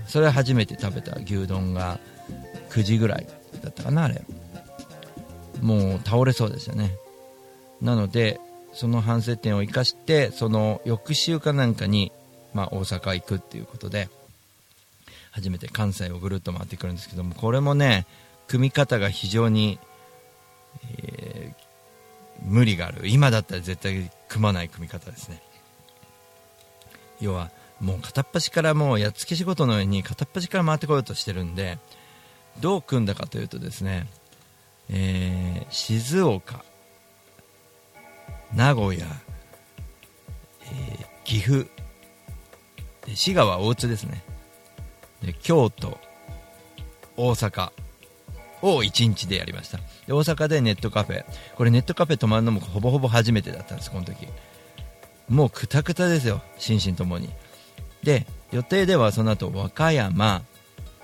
[0.07, 1.99] それ初めて食べた牛丼が
[2.69, 3.27] 9時ぐらい
[3.61, 4.21] だったかなあれ。
[5.61, 6.95] もう倒れそうでしたね。
[7.81, 8.39] なので
[8.73, 12.11] その反省点を生かしてその翌週かなんかに、
[12.53, 14.09] まあ、大阪行くっていうことで
[15.31, 18.05] 初めて関西をぐるっと回ってくるんですけどもこれもね
[18.47, 19.79] 組み方が非常に、
[20.99, 21.67] えー
[22.43, 23.07] 無理がある。
[23.07, 25.41] 今だったら絶対組まない組み方ですね。
[27.19, 27.49] 要は
[27.81, 31.77] もう片っ端からもうやっつけ仕事のように片っ端から回ってこようとしてるんで
[32.59, 34.07] どう組んだかというとですね、
[34.89, 36.63] えー静岡
[38.55, 39.05] 名古屋、
[40.63, 41.67] えー岐阜
[43.05, 44.23] で滋賀は大津ですね。
[45.21, 45.97] で京都
[47.17, 47.71] 大阪
[48.61, 49.77] を1日でやりました。
[50.07, 51.25] で大阪でネットカフェ。
[51.55, 54.27] これネットカフェ泊まるのもほぼほぼ初めてだったんですこの時。
[55.27, 57.29] もうくたくたですよ心身ともに。
[58.07, 60.41] で予定ではその後和歌山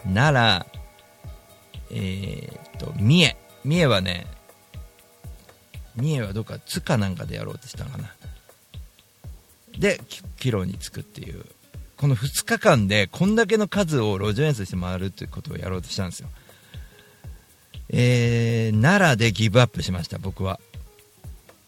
[0.06, 0.82] 奈良
[1.92, 3.36] えー、っと三重。
[3.66, 4.26] 三重はね
[5.98, 8.16] 三重はどっか津かなんかでやろうとしたのかな。
[9.78, 10.00] で
[10.40, 11.46] 帰路に着くっていう。
[11.98, 16.30] この2日間でこんだけの数を路上演奏して回るということをやろうとしたんですよ。
[17.90, 20.62] えー奈良でギブアップしました僕は。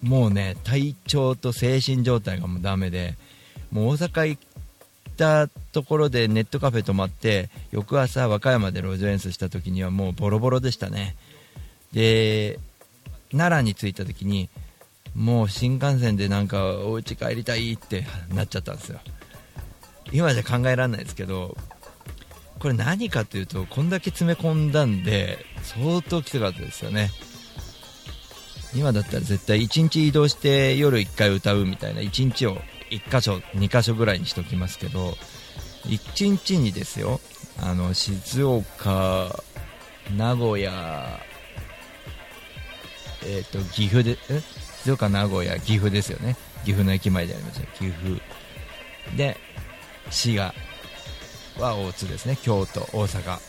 [0.01, 3.15] もうね体調と精神状態がもうダメで
[3.69, 4.41] もう大阪行っ
[5.15, 11.15] たところでネットカフェ泊まって翌朝和歌山で路上演奏した時にはもうボロボロでしたね。
[11.93, 12.59] で
[13.31, 14.49] 奈良に着いた時に
[15.15, 18.99] もう新幹線でなんかお家帰りたいってなっちゃったんですよ。
[20.11, 21.57] 今じゃ考えられないですけど
[22.59, 27.09] これ何かというとこんだけ詰め込んだんで相当きつかったですよね。
[28.75, 32.57] 今だったら絶対1日移動して夜1回歌うみたいな1日を
[32.99, 35.15] 1箇所2箇所ぐらいにしておきますけど
[35.85, 37.19] 1日にですよ
[37.61, 39.43] あの静岡
[40.15, 41.19] 名古屋
[43.27, 44.41] えっ、と岐阜でえ？
[44.83, 46.35] 静岡名古屋岐阜ですよね。
[46.63, 47.65] 岐阜の駅前でありました。
[47.73, 48.21] 岐阜。
[49.17, 49.35] で
[50.11, 50.53] 滋賀。
[51.57, 52.37] は大津ですね。
[52.39, 53.39] 京都大阪。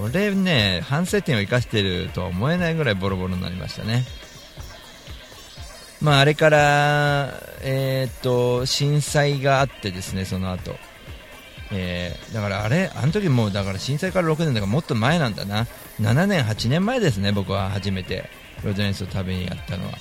[0.00, 4.04] これね反省点を生かしているとは思えないぐらいボロボロになりましたね。
[6.00, 7.32] まああれから
[7.62, 10.74] えっ、と震災があってですねその後。
[11.72, 15.66] えーだからあれあの時もうだから震災から6年だからもっと前なんだな。
[16.00, 18.28] 7年8年前ですね僕は初めて。
[18.62, 19.92] 路上演奏食べにやったのは。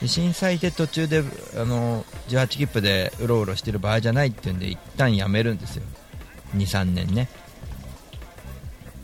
[0.00, 1.22] で震災で途中で
[1.56, 5.84] あの18切符でうろうろしてる場合じゃないっていうんで一旦やめるんですよ。
[6.56, 7.28] 23年ね。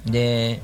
[0.07, 0.61] で、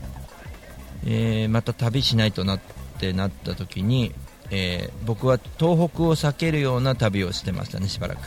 [1.07, 2.61] えーまた旅しないとなっ
[2.99, 4.13] てなった時に、
[4.51, 8.21] えー僕は東北を避けるような旅をしてましたねしばらく。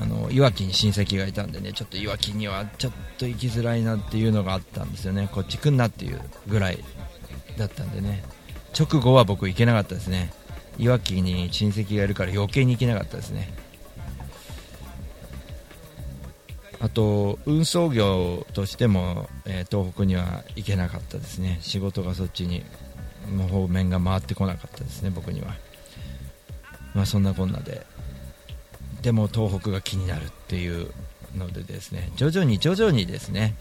[0.00, 5.28] あのいわきに親戚がいたんでねちょっといわきにはちょっと行きづらいなっていうのがあったんですよね。
[5.32, 6.84] こっち来んなっていうぐらい
[7.56, 8.22] だったんでね。
[8.78, 10.32] 直後は僕行けなかったですね。
[10.78, 13.52] いわきに親戚がいるから余計に行けなかったですね。
[16.80, 21.58] あと運送業としても、えー東北には行けなかったですね。
[21.60, 22.62] 仕事がそっちに
[23.36, 25.54] の方面が回ってこなかったですね僕には。
[26.94, 27.86] まあそんなこんなで。
[29.02, 30.90] でも東北が気になるっていう
[31.36, 33.54] のでですね徐々に徐々にですね。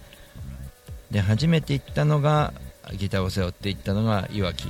[1.12, 2.54] で初めて行ったのが
[2.94, 4.66] ギターを背負って行ったのがいわき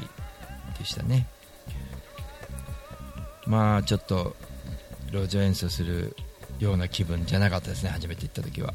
[0.77, 1.27] でしたね。
[3.45, 4.35] まあちょっと
[5.11, 6.15] 路上演奏する
[6.59, 8.73] ような気分じゃなかったですね初めて行った時は。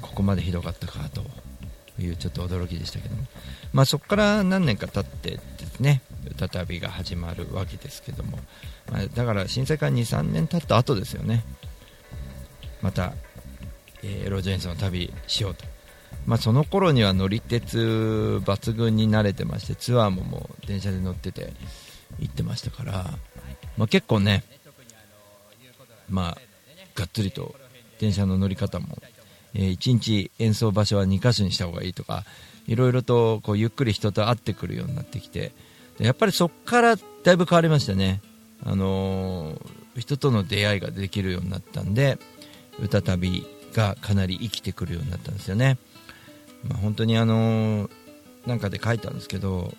[0.00, 1.24] ここまでひどかったかと。
[2.00, 3.22] いうちょっと驚きでしたけども。
[3.72, 8.38] まあそこから何年か経ってですね歌旅が始まるわけですけども、
[8.90, 11.44] まあ、だから震災から23年経った後ですよね。
[12.80, 13.12] また、
[14.02, 15.64] えー路上演奏の旅しようと。
[16.26, 21.52] まあ、その頃には乗り鉄抜群に慣れてましてツアーももう電車で乗ってて
[22.20, 22.92] 行ってましたから、
[23.76, 24.44] まあ、結構ね、
[26.08, 26.38] まあ、
[26.94, 27.54] がっつりと
[27.98, 28.98] 電車の乗り方も、
[29.54, 32.24] え1日演奏場所は2箇所にした方がいいとか
[32.66, 35.52] いろいろとこうゆっくり人と会ってくるようになってきて
[35.98, 38.20] やっぱりそこからだいぶ変わりましたね、
[38.64, 42.18] あのー人との出会いができるようになったんで
[42.80, 45.76] 歌旅がかなり生きてくるようになったんですよね。
[46.64, 47.90] まあ、本当にあのー
[48.46, 49.74] なんかで書いたんですけど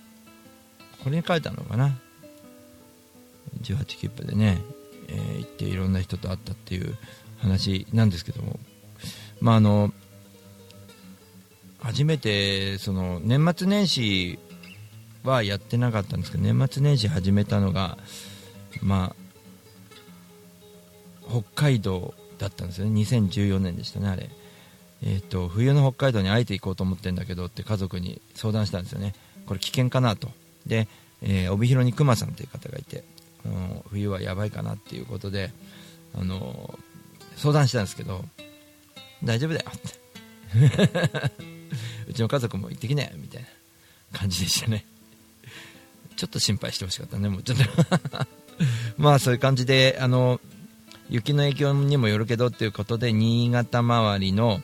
[1.03, 1.97] これに書いたのかな
[3.63, 4.61] ？18切符でね、
[5.07, 6.95] えー行っていろんな人と会ったっていう
[7.39, 8.59] 話なんですけども。
[9.43, 9.91] まああの
[11.81, 14.39] 初めてその年末年始
[15.25, 17.97] はやってなかったんですけど年末年始始めたのが
[18.81, 19.15] まあ
[21.29, 23.01] 北海道だったんですよね。
[23.01, 24.29] 2014年でしたねあれ。
[25.05, 29.13] えー、と冬の北海道にあえて行こうと思ってるんだけどって家族に相談したんですよね。
[29.45, 30.29] これ危険かなと。
[30.65, 30.87] で、
[31.21, 33.03] えー帯広にクマさんという方がいて、
[33.45, 35.51] うん冬はやばいかなっていうことで、
[36.15, 36.79] あの
[37.35, 38.23] 相談したんですけど
[39.23, 39.71] 大丈夫だよ。
[39.73, 39.79] っ
[40.69, 41.33] て
[42.07, 43.09] うちの家族も行ってきなよ。
[43.15, 44.85] みたいな感じでしたね。
[46.15, 47.29] ちょっと心配してほしかったね。
[47.29, 48.27] もうちょっと。
[48.97, 50.39] まあそういう感じであの
[51.09, 54.61] 雪の影響にもよるけどっていうことで新潟周りの、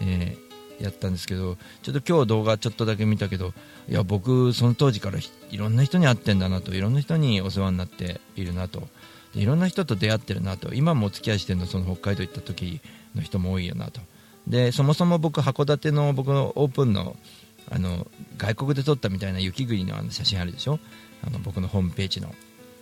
[0.00, 0.42] えー
[0.82, 3.52] やったんですけどちょっと今日動画ちょっとだけ見たけど
[3.88, 5.18] いや僕その当時から
[5.50, 8.88] いろんな人に会ってんだなといろんな人にお世話になっているなと。
[9.34, 10.74] いろんな人と出会ってるなと。
[10.74, 12.80] 今もお付き合いしてるのその北海道行った時。
[13.14, 14.00] の人も多いよなと。
[14.46, 17.16] でそもそも僕函館の僕のオープンの
[17.70, 18.06] あの
[18.38, 20.78] 外国で撮ったみたいな雪国のあの写真あるでしょ？
[21.24, 22.34] あの僕のホームページの。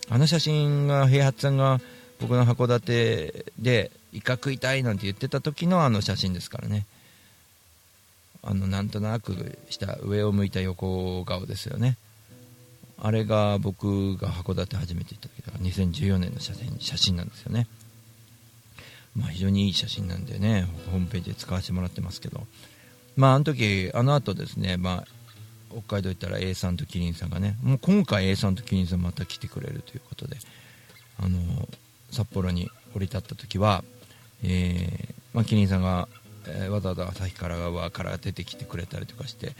[0.09, 1.79] あの写真が平八さんが
[2.19, 6.85] 僕の函館でイカ食いたいなんて言ってた時のあの写真ですからね。
[8.43, 11.97] あのなんとなくした上を向いた横顔ですよね。
[12.99, 17.67] あれが僕が函館初めて行った時だから2014年の写真写真なんですよね。
[19.15, 22.45] まあ非常にいい写真なんでねホームページで使わせてもらってますけど。
[23.15, 25.07] まああの時あの後ですねまあ
[25.69, 30.37] 北海道行ったら A さんとキリンさんがねもう今回 A さんとキリンさんまた来てくれるということで
[31.19, 31.39] あの
[32.09, 33.83] 札幌に降り立った時は、
[34.43, 36.09] えーまあ、キリンさんが、
[36.47, 39.53] えーわざわざ旭川側から出てきてくれたりとかして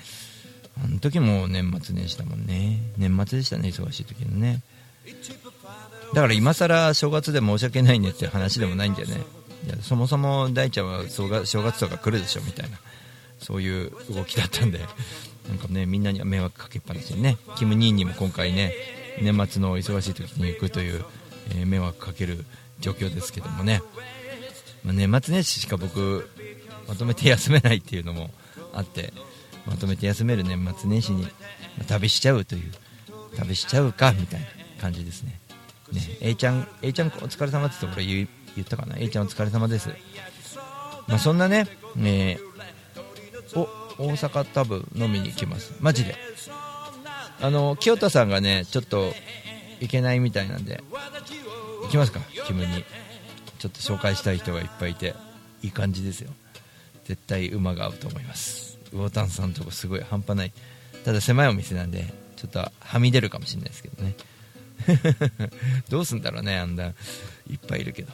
[0.84, 2.80] あの時も年末年始だもんね。
[2.98, 4.62] 年末でしたね忙しい時のね。
[6.14, 9.22] だから今更正月で申し訳ないねって話でもないんだよね。
[9.66, 12.78] いやそもそも大ちゃんは正月とか来るでしょみたいな。
[13.40, 14.80] そういう動きだったんで。
[15.50, 18.74] なんかねみんなには迷惑かけっぱなしにねキム・ニーにも今回ね
[19.22, 21.04] 年末の忙しい時に行くという、
[21.50, 22.46] えー迷惑かける
[22.80, 23.82] 状況ですけどもね、
[24.84, 26.30] まあ年末年始しか僕
[26.88, 28.30] まとめて休めないっていうのも
[28.74, 29.12] あって
[29.66, 31.24] まとめて休める年末年始に、
[31.78, 32.72] ま旅しちゃうという
[33.36, 34.46] 旅しちゃうかみたいな
[34.82, 35.40] 感じですね。
[35.92, 39.90] ね A ちゃん A ちゃんお疲れ様って言って俺言ったかな？A ちゃんお疲れ様です。
[41.08, 42.40] まあそんなねね
[43.56, 43.62] お
[43.98, 45.74] 大阪多分飲みに行きます。
[45.80, 46.16] マジで。
[47.42, 49.14] あの清田さんがねちょっと
[49.80, 50.84] 行けないみたいなんで
[51.84, 52.20] 行きますか？
[52.46, 52.84] キムに。
[53.60, 55.14] ちょっと紹介したい人がいっぱいいて
[55.62, 56.32] いい感じですよ。
[57.06, 58.80] 絶対馬が合うと思います。
[58.92, 60.52] 魚炭さんのとこすごい半端ない。
[61.06, 64.16] ただ狭いお店なんでちょっとはみ出るかもしれないですけどね。
[65.90, 66.90] どうすんだろうねあんない
[67.56, 68.12] っぱいいるけど。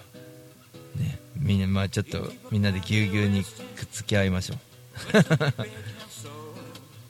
[0.98, 1.20] ね。
[1.40, 3.52] みんなまあちょっとみんなでぎゅうぎゅうにくっ
[3.92, 4.58] つき合いましょう。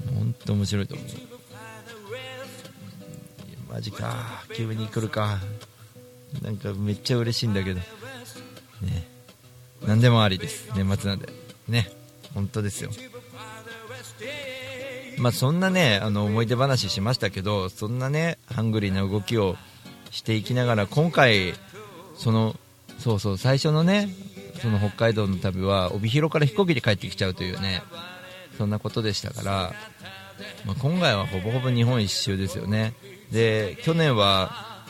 [0.13, 1.07] 本当面白いと思う。
[3.73, 4.43] マジか。
[4.53, 5.39] 急に来るか。
[6.41, 7.79] なんかめっちゃ嬉しいんだけど。
[7.79, 7.85] ね。
[9.85, 10.69] 何でもありです。
[10.75, 11.29] 年末なんで。
[11.67, 11.91] ね。
[12.33, 12.91] 本当ですよ。
[15.17, 19.57] まあそんなねあの思い出話しましたけどそんなねハングリーな動きを
[20.11, 21.53] していきながら今回
[22.15, 22.55] その
[22.99, 24.09] そうそう最初のね
[24.61, 27.83] その北海道の旅は帯広から飛行機で帰ってきちゃうというね
[28.57, 29.73] そんなことでしたから、
[30.65, 32.93] まあ、今回はほぼほぼ日本一周ですよね。
[33.31, 34.83] で去年は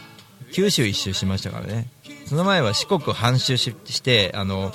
[0.54, 1.90] 九州一周しましたからね。
[2.26, 4.74] その前は四国半周してあの、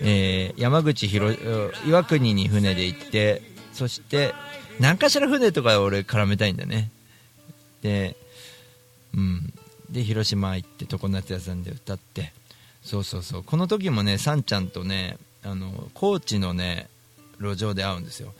[0.00, 1.38] えー山口広
[1.86, 3.42] 岩国に船で行って
[3.72, 4.34] そして
[4.78, 6.90] 何かしら船とか俺絡めたいんだね。
[7.82, 8.16] で
[9.14, 9.52] うん。
[9.90, 12.32] で広島行って常夏屋さんで歌って。
[12.82, 13.44] そうそうそう。
[13.44, 16.88] この時もねさんちゃんとねあの高知のね
[17.40, 18.32] 路上で会うんですよ。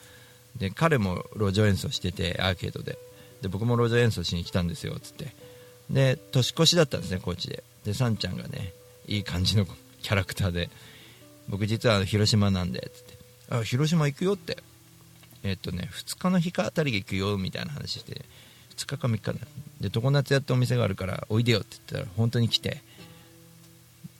[0.56, 2.98] で彼も路上演奏しててアーケードで。
[3.40, 5.34] で僕も路上演奏しに来たんですよっつって。
[5.90, 7.62] で年越しだったんですね高知で。
[7.84, 8.72] でさんちゃんがね
[9.06, 9.66] いい感じの
[10.02, 10.70] キャラクターで。
[11.48, 13.18] 僕実は広島なんでつって。
[13.50, 14.58] あ広島行くよって。
[15.42, 18.24] えっとね2日の日かあたり行くよみたいな話して。
[18.76, 19.34] 2日か3日だ
[19.80, 22.82] で常夏屋ってお店があるからおいでよって言ったら本当に来て。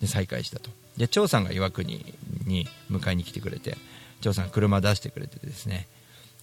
[0.03, 0.69] で再会したと。
[0.99, 3.79] で張さんが岩国に迎えに来てくれて
[4.21, 5.87] 張さんが車出してくれてですね。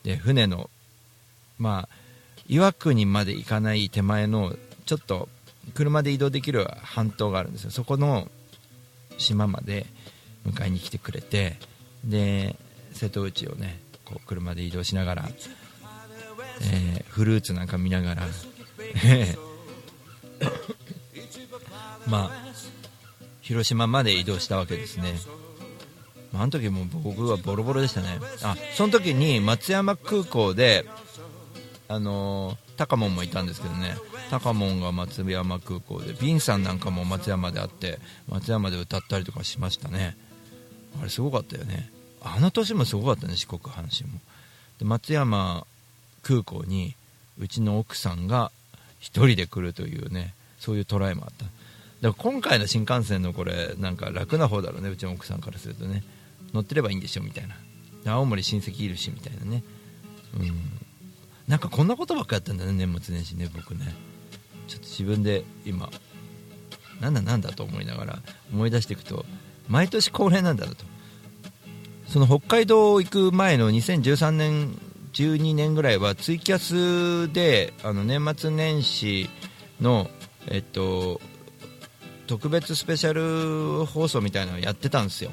[0.04, 0.72] で船の
[1.60, 1.96] まあ
[2.48, 4.56] 岩国まで行かない手前の
[4.88, 5.30] ちょっと
[5.76, 7.72] 車で移動できる半島があるんですよ。
[7.72, 8.32] そこの
[9.18, 9.86] 島まで
[10.48, 11.58] 迎えに来てくれて
[12.06, 12.56] で
[12.94, 15.30] 瀬戸内をねこう車で移動しながら、
[16.62, 18.28] えーフルーツなんか見ながら
[22.08, 22.49] まあ
[23.50, 25.16] 広島まで移動したわけですね、
[26.32, 28.20] まあ、の時も僕はボロボロでしたね。
[28.44, 30.86] あその時に松山空港で
[31.88, 33.96] あのー、高門もいたんですけどね。
[34.30, 37.98] 高門が松山空港でビンさんなんかも松山で会って
[38.28, 40.16] 松山で歌ったりとかしましたね。
[41.02, 41.90] あれすごかったよね。
[42.22, 44.20] あの年もすごかったね四国阪神も。
[44.78, 45.66] で松山
[46.22, 46.94] 空港に
[47.40, 48.52] うちの奥さんが
[49.00, 51.46] 一人で来るというねそういうトライもあった。
[52.02, 56.04] だから今回の新幹線のこれなんか楽な方だろうねうちの奥さんからするとね。
[56.54, 57.56] 乗ってればいいんでしょみたいな。
[58.14, 59.64] 青森親戚いるしみたいなね。
[60.40, 60.52] うん。
[61.48, 63.94] なんかこんなことばっかやったんだね年末年始ね僕ね。
[64.68, 65.90] ちょっと自分で今
[67.02, 68.20] なんだなんだと思いながら
[68.54, 69.26] 思い出していくと
[69.68, 70.86] 毎年恒例なんだなと。
[72.08, 74.80] その北海道行く前の2013年
[75.14, 79.30] 12年ぐらいはツイキャスであの年末年始
[79.82, 80.10] の
[80.48, 81.22] えっと
[82.30, 85.32] 特別スペシャル放送みたいなのをやってたんですよ。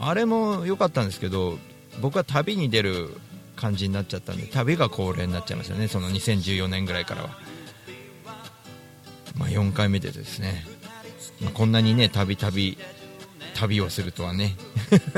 [0.00, 1.58] あれも良かったんですけど
[2.02, 3.10] 僕は旅に出る
[3.54, 7.30] 感じになっちゃったんで旅が恒例になっちゃいましたねその2014年ぐらいからは。
[9.36, 10.66] まあ4回目でですね、
[11.40, 12.76] まあこんなにね旅旅
[13.54, 14.56] 旅をするとはね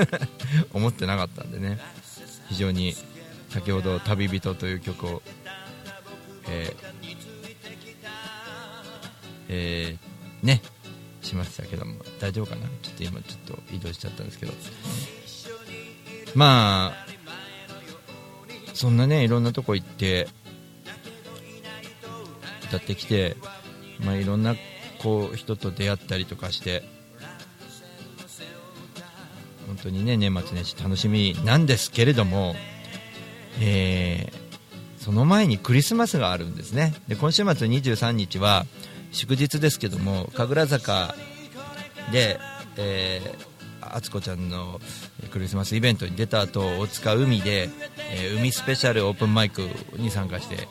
[0.74, 1.78] 思ってなかったんでね。
[2.50, 2.94] 非常に
[3.48, 5.22] 先ほど「旅人」という曲を、
[6.46, 7.16] えー
[9.48, 10.62] えーね
[11.30, 12.66] しましたけども大丈夫かな？
[12.82, 14.52] ちょっと今ちょっと移動しちゃったんですけど。
[16.34, 17.06] まあ
[18.74, 20.28] そんなねいろんなとこ行って
[22.64, 23.36] 歌ってきて、
[24.04, 24.54] まあ、いろんな
[24.98, 26.82] こう人と出会ったりとかして
[29.66, 32.54] 本当にね年末年始楽しみなんですけれども、
[33.60, 34.40] えー
[35.00, 36.94] その前にクリスマスがあるんですね。
[37.08, 38.66] で今週末23日は
[39.12, 41.14] 祝日ですけども神楽坂
[42.12, 42.38] で、
[42.76, 44.80] えー、敦子ちゃんの
[45.30, 47.68] クリスマスイベントに出た後大塚海で、
[48.12, 49.62] えー海スペシャルオープンマイク
[49.96, 50.68] に参加して、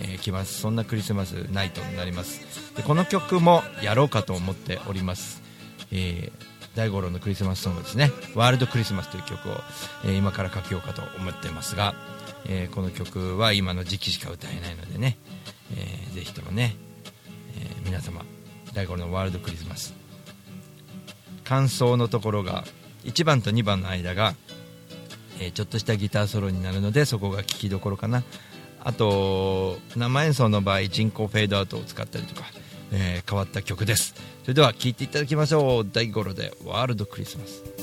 [0.00, 0.60] えー来ます。
[0.60, 2.74] そんなクリスマスナイトになります。
[2.76, 5.42] でこの曲もやろうかと思っております、
[5.90, 9.60] えー大五郎のクリスマスソングですね「ワールドクリスマス」という曲を、
[10.04, 11.94] えー今から書きようかと思ってますが、
[12.46, 15.18] えーこの曲は今の時期しか歌えないのでね、
[15.74, 16.76] えーぜひともね、
[17.88, 18.22] 皆様
[18.74, 19.94] 大五郎のワールドクリスマス。
[21.42, 22.64] 感想のところが
[23.04, 24.34] 1番と2番の間が、
[25.40, 28.24] えーちょっとしたギターソロになるのでそこが聴きどころかな。
[28.84, 32.44] あと生演奏の場合人工フェードアウトを使ったりとか、
[32.92, 34.14] えー変わった曲です。
[34.42, 35.88] それでは聴いていただきましょう。
[35.90, 37.77] 大五郎でワールドクリスマス。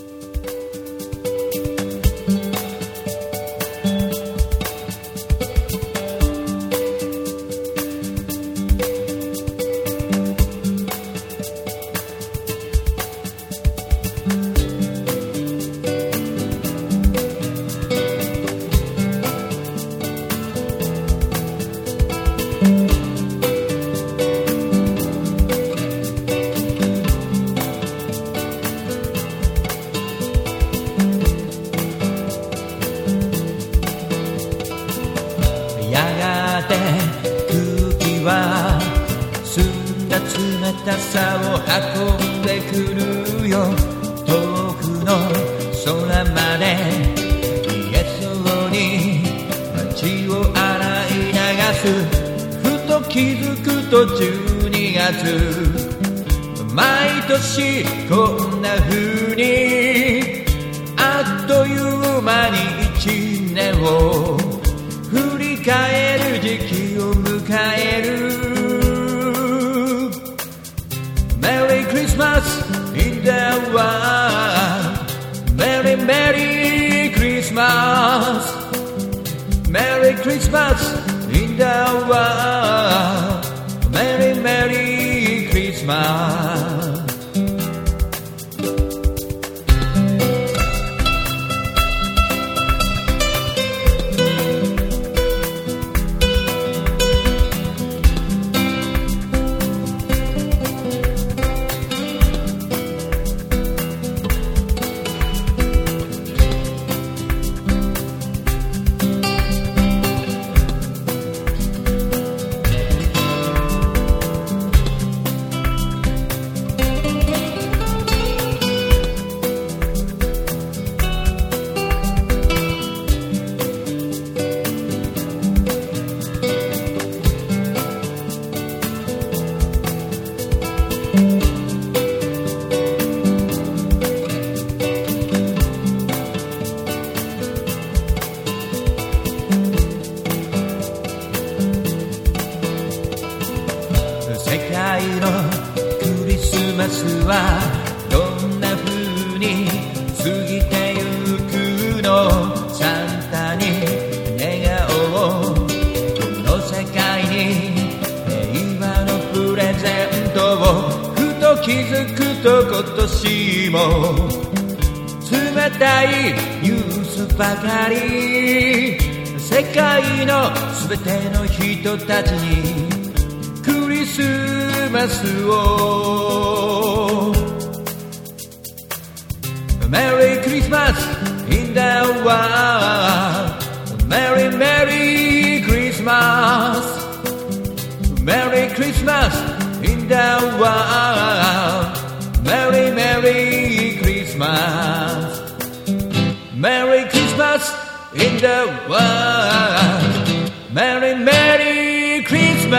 [198.15, 200.51] In the world.
[200.73, 202.71] Merry Merry Christmas.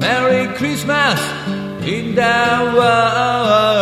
[0.00, 1.20] Merry Christmas
[1.82, 3.79] in the world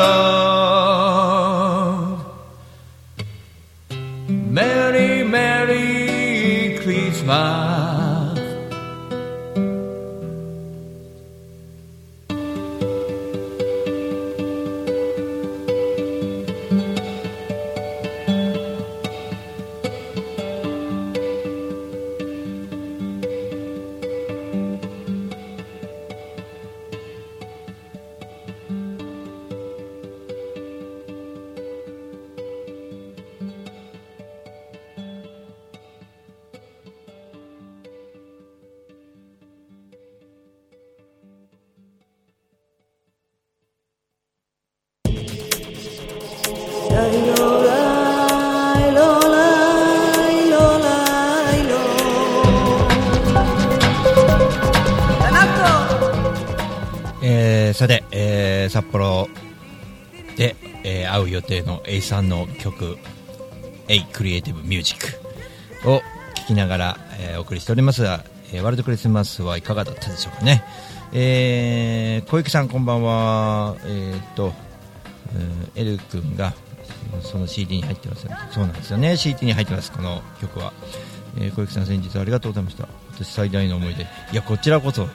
[61.89, 62.99] A さんの曲
[63.89, 65.01] 「A クリエイティブミュージッ
[65.82, 66.03] ク」を
[66.34, 68.03] 聴きながら、えーお送りしております。
[68.03, 70.64] が、えーワールドクリスマスはいかがだったでしょうかね、
[71.12, 73.76] えー小池さんこんばんは。
[73.84, 74.53] えーっと、
[75.34, 76.53] えーエル君が
[77.22, 79.16] その CD に入ってますそうなんですよね。
[79.16, 80.72] CD に入ってますこの曲は、
[81.39, 82.89] えー小池さん先日ありがとうございました。
[83.14, 84.03] 私最大の思い出。
[84.03, 85.09] いやこちらこそも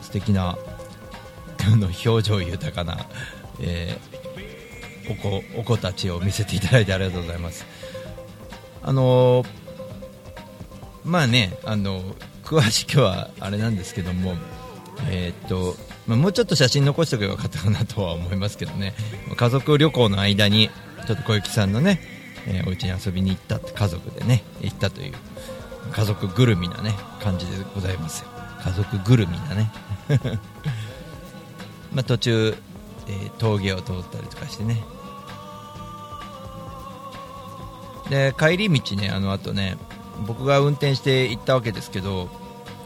[0.00, 0.56] う素敵な
[1.76, 3.06] の表情豊かな、
[3.60, 4.23] えー
[5.10, 7.64] お子お子たちを見せていただいてありがとうございます。
[8.82, 9.44] あの
[11.04, 12.02] まあねあの
[12.44, 14.34] 詳しくはあれなんですけども
[15.08, 15.76] えーっと
[16.06, 18.94] まあ、もうちょっと写真残しておけばよかったかなとは思いますけどね。
[19.36, 20.68] 家族旅行の間に
[21.06, 22.00] ちょっと小雪さんのね、
[22.46, 25.14] えーお家に遊びに行ったって家族でね行ったという
[25.92, 28.28] 家族ぐるみなね感じでございますよ。
[28.62, 29.70] 家族ぐるみなね。
[31.92, 32.56] まあ途中、
[33.08, 34.82] えー峠を通ったりとかしてね
[38.14, 39.76] で帰り道ねあの後ね
[40.24, 42.30] 僕が運転して行ったわけですけど、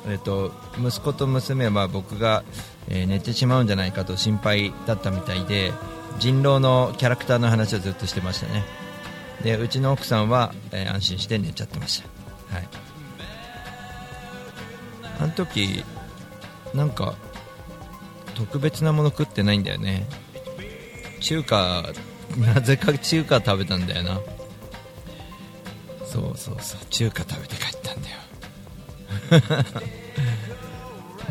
[0.09, 0.53] えっと
[0.83, 2.43] 息子と娘は僕が、
[2.89, 5.73] えー寝てしまうんじゃないかと心配だったみたいで
[6.19, 8.65] 人狼のキャラクターの話をずっとしてましたね。
[9.43, 12.55] でうちの奥さんは、えー安心して寝ちゃってました。
[12.55, 12.69] はい。
[15.21, 15.85] あの時
[16.73, 17.17] なんか
[18.35, 20.07] 特別なもの食ってないんだよね。
[21.21, 21.85] 中華
[22.55, 24.21] なぜか中華食べたんだよな。
[26.11, 26.81] そうそうそう。
[26.91, 28.17] 中華食べて帰ったんだよ。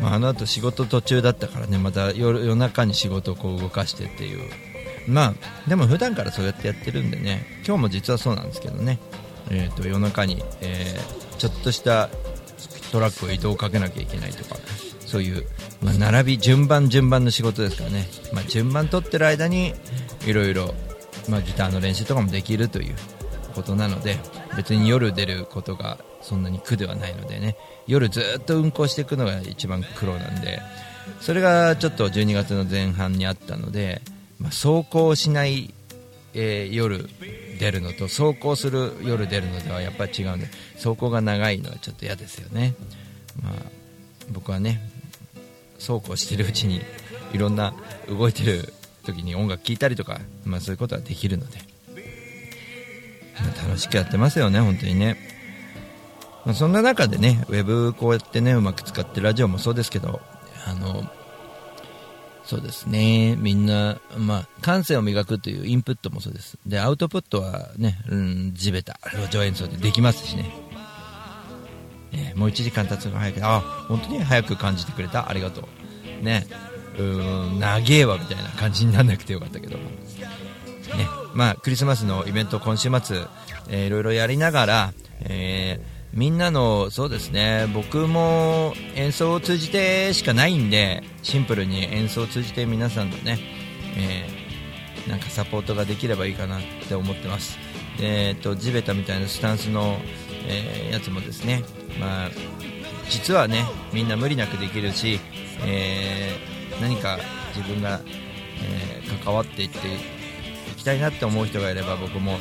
[0.00, 4.50] まああの後仕事途中だったからねまた夜夜中に仕事をこう動かしてっていう。
[5.08, 5.34] ま
[5.66, 8.98] あでも普段からそうやってやってるんでね今日も実はそうなんですけどね、
[9.50, 12.10] えー、と夜中に、えーちょっとした
[12.92, 14.60] トラックを移動をかけなきゃいけないとか
[15.06, 15.46] そういう、
[15.80, 19.72] まあ、並び順番順番の仕事ですからね、まあ、順番取ってる間に
[20.26, 20.74] いろいろ、
[21.46, 22.94] ギターの練習とかもできるという
[23.54, 24.18] ことなので。
[24.56, 27.56] 別に夜出ることがそんなに苦ではないのでね。
[27.86, 30.60] 夜ずっと運行していくのが一番苦労なんで。
[31.20, 34.02] それがちょっと12月の前半にあったので、
[34.38, 35.72] まあ、走行しない、
[36.34, 37.08] えー夜
[37.58, 42.74] 出るのと走行する夜出るのではやっぱり違うんで走行が長いのはちょっと嫌ですよね、
[43.42, 43.52] まあ、
[44.30, 44.80] 僕はね
[45.78, 46.80] そうこうしてるうちに
[47.32, 47.74] いろんな
[48.08, 48.72] 動いてる
[49.04, 51.58] 時に音楽聴いたりとか、まあ、そういうことはできるので、
[53.44, 55.16] 楽しくやってますよね、本当にね。
[56.44, 60.20] まあ、そんな中でね、ウェブこうやってね、うまく使ってラジオもそうですけど、
[60.66, 61.04] あの、
[62.44, 66.58] そうですね、みんな、まあ、感性を磨くというインプットもそうです。
[66.66, 70.68] で、アウトプットはね、うん、地べた、路上演奏でできますしね。
[72.12, 75.68] えもう1時間経つのが早くあ本当に早く感じてくれたありがと
[76.20, 76.46] うね
[76.96, 79.76] うーん長えわみたいな感じにならなくてよかったけど
[80.96, 81.06] ね。
[81.34, 83.24] まあクリスマスのイベント今週末、
[83.68, 93.38] えーいろいろやりながら、えーみんなのそうですね僕も演奏を通じてしかないんでシンプルに演奏を通じて皆さんのね、
[93.96, 97.58] えーなんかサポートができればいいかなって思ってます。
[98.00, 99.98] えっと地べたみたいなスタンスの、
[100.46, 101.62] えーやつもですね
[102.00, 102.30] まあ
[103.08, 105.20] 実はねみんな無理なくできるし、
[105.66, 107.18] えー何か
[107.54, 108.00] 自分が、
[108.62, 109.78] えー関わっていって
[110.88, 112.38] たいなって思う人がいれば僕も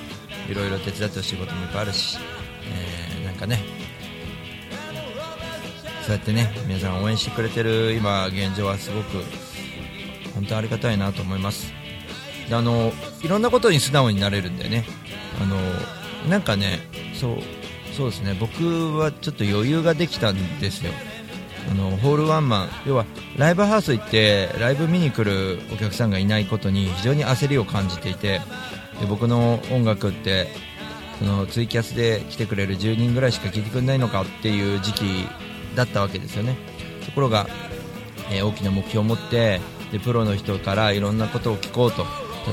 [0.50, 2.18] いろいろ手伝ってほしいこともいっぱいあるし、
[2.72, 3.60] えーなんかね
[6.04, 9.22] そうやってね皆さん応援してくれてる今現状はすごく
[10.34, 11.74] 本当ありがたいなと思います。
[12.48, 14.86] であのいろんなことに素直になれるんだよね。
[15.42, 15.58] あの
[16.30, 16.80] なんかね
[17.14, 17.38] そう
[17.94, 18.38] そうですね。
[18.40, 20.94] 僕はちょっと余裕ができたんですよ。
[21.70, 23.06] あのホールワンマン要は
[23.38, 28.42] ライブハウス行ってライブ見に来るお客さんがいないことに非常に焦りを感じていて
[29.00, 30.48] で僕の音楽って
[31.20, 35.28] そのツイキャスで来てくれる10人ぐらいしか聴いてくれないのかっていう時期
[35.76, 36.56] だったわけですよね。
[37.06, 37.48] ところが、
[38.32, 39.60] えー大きな目標を持って
[39.92, 42.06] でプロの人からいろんなことを聞こうと。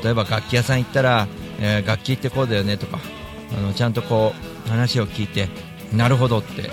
[0.03, 1.29] 例えば楽器屋さん行ったら、
[1.61, 2.99] えー楽器ってこうだよねとか
[3.57, 4.33] あのちゃんとこ
[4.67, 5.49] う話を聞いて
[5.93, 6.71] なるほどって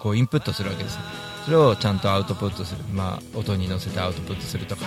[0.00, 0.98] こうインプットするわけです
[1.44, 4.86] それをちゃんとアウトプットする、まあ、音に乗せてアウトプットするとか、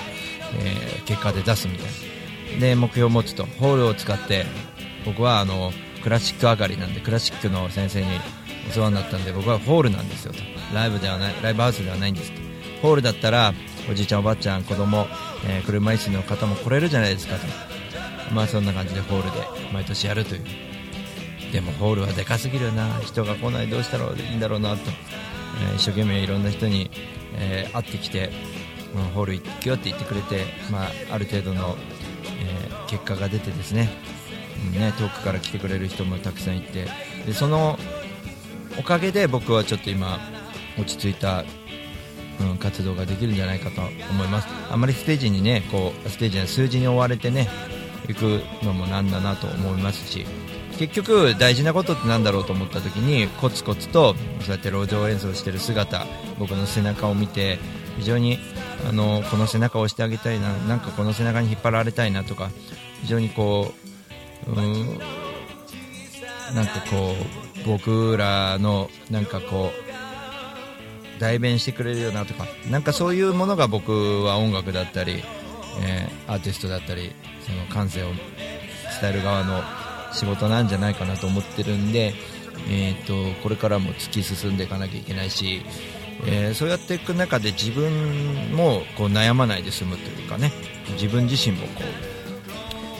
[0.60, 1.86] えー結果で出すみたい
[2.56, 2.60] な。
[2.60, 3.45] で目標を持つと。
[3.45, 4.45] ホールを使って
[5.06, 5.72] 僕はあの
[6.03, 8.08] クラシック上がりなんでクラシックの先生に
[8.70, 10.39] お世話になったんで僕はホールなんですよと。
[10.74, 12.41] ライブではないライブハウスではないんですと。
[12.82, 13.53] ホールだったら
[13.89, 15.08] おじいちゃんおばあちゃん子供、
[15.47, 17.45] えー車椅子の方も来れるじゃないですかと。
[18.34, 20.43] まあそんな感じでホールで毎年やるという。
[21.51, 22.99] でもホールはでかすぎるな。
[23.01, 24.78] 人が来ないどうしたらいいんだろうなと、
[25.74, 26.89] え一生懸命いろんな人に、
[27.38, 28.32] え会ってきて、
[28.93, 31.76] まあホール行くよって言ってくれて、まあ、ある程度の、
[32.39, 33.89] え結果が出てですね,、
[34.74, 36.88] うんね遠くから来てくれる人もたくさんいて
[37.26, 37.80] でその
[38.78, 40.20] おかげで僕はちょっと今
[40.78, 41.43] 落ち着いた、
[42.39, 44.47] うん、活動ができるんじゃないかと思います。
[44.70, 47.47] あまりステージにねこうステージの数字に追われてね
[48.08, 50.26] 行くのもなんだなと思いますし
[50.78, 56.06] 結局大事なことってなんだろうと思った時にコツコツとそうやって路上演奏してる姿
[56.38, 57.60] 僕の背中を見て
[57.98, 58.40] 非常に
[58.88, 62.50] あのこの背中を押してあげたいななんかこの背中に引っ張られたいなとか
[63.02, 63.74] 非常にこ
[64.48, 65.00] ううん
[66.54, 67.16] なんかこ
[67.64, 75.24] う僕らのなんかこう代弁してくれるよなとかなんかそういうものが僕は音楽だったり、
[75.82, 77.12] えーアーティストだったり
[77.46, 78.08] その感性を
[79.00, 79.62] 伝える側の
[80.16, 82.13] 仕事なんじゃないかなと思ってるんで、
[82.70, 85.61] えー、とこれからも突き進んでいかなきゃいけないし、
[86.26, 90.51] えーそうやっていく中で自分もこう悩まないで済むというかね
[90.93, 92.14] 自分自身もこう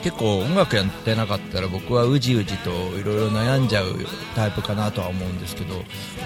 [0.06, 3.88] 結構音楽やってなかったら僕はうじうじといろいろ悩んじゃう
[4.36, 5.74] タイプかなとは思うんですけど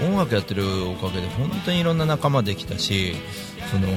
[0.06, 3.14] 音楽やってるおかげで本当にいろんな仲間できたし
[3.72, 3.88] その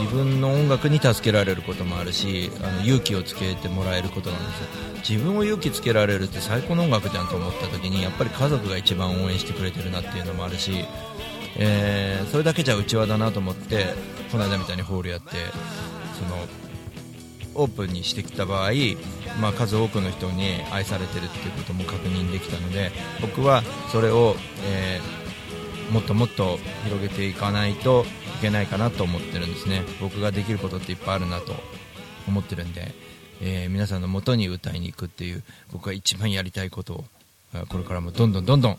[0.00, 4.66] 自分の音楽に助けられることもあるしあの勇気をつけてもらえることなんですよ。
[5.08, 10.72] 自分を勇気つけられるって最高の音楽じゃんと思った時にやっぱり家族が一番応援してくれてるなっていうのもあるし、
[11.56, 13.94] えーそれだけじゃうちわだなと思って
[14.32, 15.36] この間みたいにホールやって
[16.18, 16.63] その
[17.54, 18.70] オープンにしてきた場合、
[19.40, 22.90] まあ、数多くの人に愛されてるっていうことも確認できたので
[23.20, 24.36] 僕はそれを、
[24.66, 25.24] えー
[25.92, 28.06] もっともっと広げていかないと
[28.38, 29.82] いけないかなと思ってるんですね。
[30.00, 31.54] 僕ができることっていっぱいあるなと
[32.26, 32.94] 思ってるんで、
[33.42, 35.42] えー皆さんの元に歌いに行くっていう
[35.72, 37.04] 僕が一番やりたいことを
[37.68, 38.78] これからもどんどんどんどん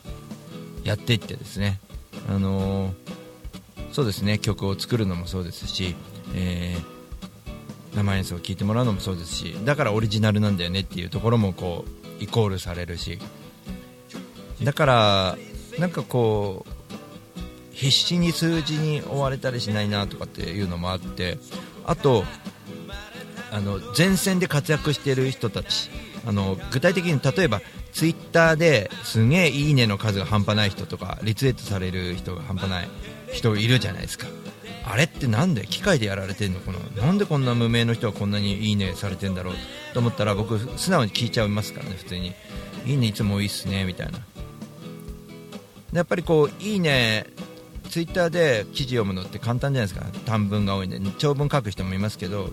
[0.83, 1.79] やっていってですね。
[2.27, 2.93] あのー
[3.91, 4.39] そうですね。
[4.39, 5.95] 曲を作るのもそうですし、
[6.33, 6.94] えー
[7.95, 11.85] 生演奏を聴いてもらうのもそうですしだからオリジナルなんだよねっていうところもこ
[12.19, 13.19] うイコールされるし。
[14.63, 15.37] だから
[15.79, 16.71] なんかこう
[17.71, 21.37] 必死に数字に追われたりしないなとかっていうのもあって
[21.85, 22.23] あと
[23.51, 25.89] あの前線で活躍している人たち
[26.25, 32.89] あの具体的に例えばツイッターですげえいいねの数が半端ない人とかリツイートされる人が半端ない
[33.33, 34.27] 人いるじゃないですか。
[34.87, 36.59] あれってなんで機械でやられてんの？
[36.59, 39.55] かななんでこんな無名の人はこんなにいいねされてんだろう？
[39.93, 42.33] と思ったら僕素直に聞いちゃいますからね普通に。
[42.85, 44.19] いいねいつもいいっすねみたいな。
[45.91, 47.25] やっぱりこういいね
[47.89, 50.05] ツイッターで記事読むのって簡単じゃないですか。
[50.25, 50.99] 短文が多いんで。
[51.17, 52.51] 長文書く人もいますけど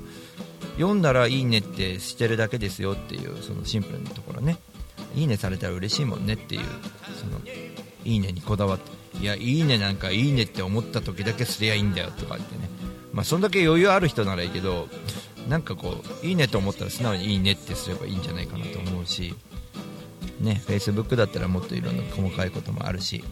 [0.79, 4.57] 読んだらいいねってしてるだけですよっていうそのシンプルなところね。
[5.15, 6.63] いいねされたら嬉しいもんねっていう
[7.21, 7.41] その
[8.05, 9.02] いいねにこだわって。
[9.21, 12.69] いやいいねなんかいいねって思った時だけすりゃいいんだよとかってね。
[13.13, 14.89] まあそんだけ余裕ある人ならいいけど
[15.49, 19.35] なんかこういいねと思ったら素直にいいねってすればいいんじゃないかなと思うし
[20.41, 23.25] ね Facebook だったらもっといろんな細かいこともあるし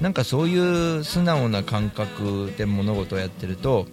[0.00, 3.86] なんかそういう素直な感覚で物事をやってると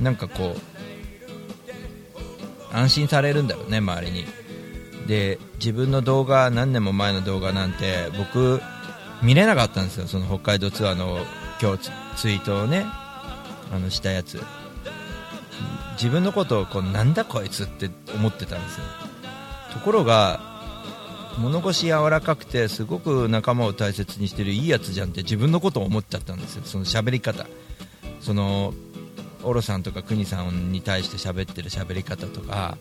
[0.00, 4.26] なんかこう安心されるんだろうね周りに。
[5.06, 8.60] で自分の動画何年も前の動画なんて僕
[9.22, 10.06] 見れなかったんですよ。
[10.06, 11.18] その北海道ツアーの
[11.60, 12.86] 今日ツイートをね
[13.72, 14.42] あのしたやつ。
[15.94, 18.84] 自分のことをこうなんだこいつって思ってたんですよ。
[19.72, 20.40] ところが
[21.38, 26.62] 物腰柔らかくてすごく仲間を大切にしてるいいやつじゃんって自分のことを思っちゃったんですよ。
[26.64, 27.46] その喋り方。
[28.20, 28.74] その
[29.44, 32.76] オロさんとか国さんに対して喋ってる喋り方とか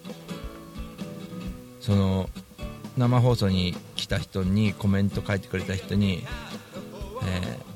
[1.80, 2.30] その
[2.98, 3.76] 生放送に
[4.08, 6.26] 来た人にコメント書いてくれた人に、
[7.24, 7.68] えー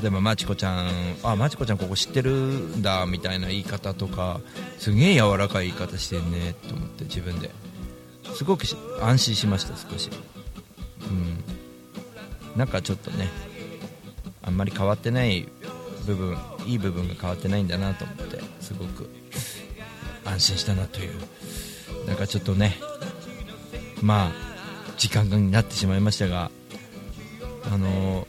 [0.00, 0.90] 例えばまちこちゃん
[1.22, 4.42] あまちこちゃんここ知ってるんだみたいな言い方とか
[4.78, 7.50] すげえ柔らかい言い方してんねと思って自分で。
[8.34, 8.66] すごく
[9.00, 10.10] 安心しました少し。
[11.00, 11.04] う
[12.56, 12.58] ん。
[12.58, 13.28] なんかちょっとね
[14.42, 15.48] あんまり変わってない
[16.04, 16.36] 部分
[16.66, 19.08] いい部分が変わってないんだなと思ってすごく
[20.26, 21.14] 安心したなという。
[22.06, 22.76] なんかちょっとね
[24.02, 24.55] まあ
[24.96, 26.50] 時間になってしまいましたが
[27.70, 28.26] あの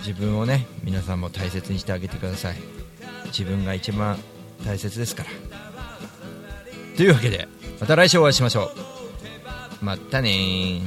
[0.00, 2.56] 自分をね皆さんも大切にしてあげてください。
[3.26, 4.18] 自分が一番
[4.64, 5.30] 大切ですから。
[6.96, 7.48] というわけで
[7.80, 8.70] また来週お会いしましょ
[9.80, 9.84] う。
[9.84, 10.80] またね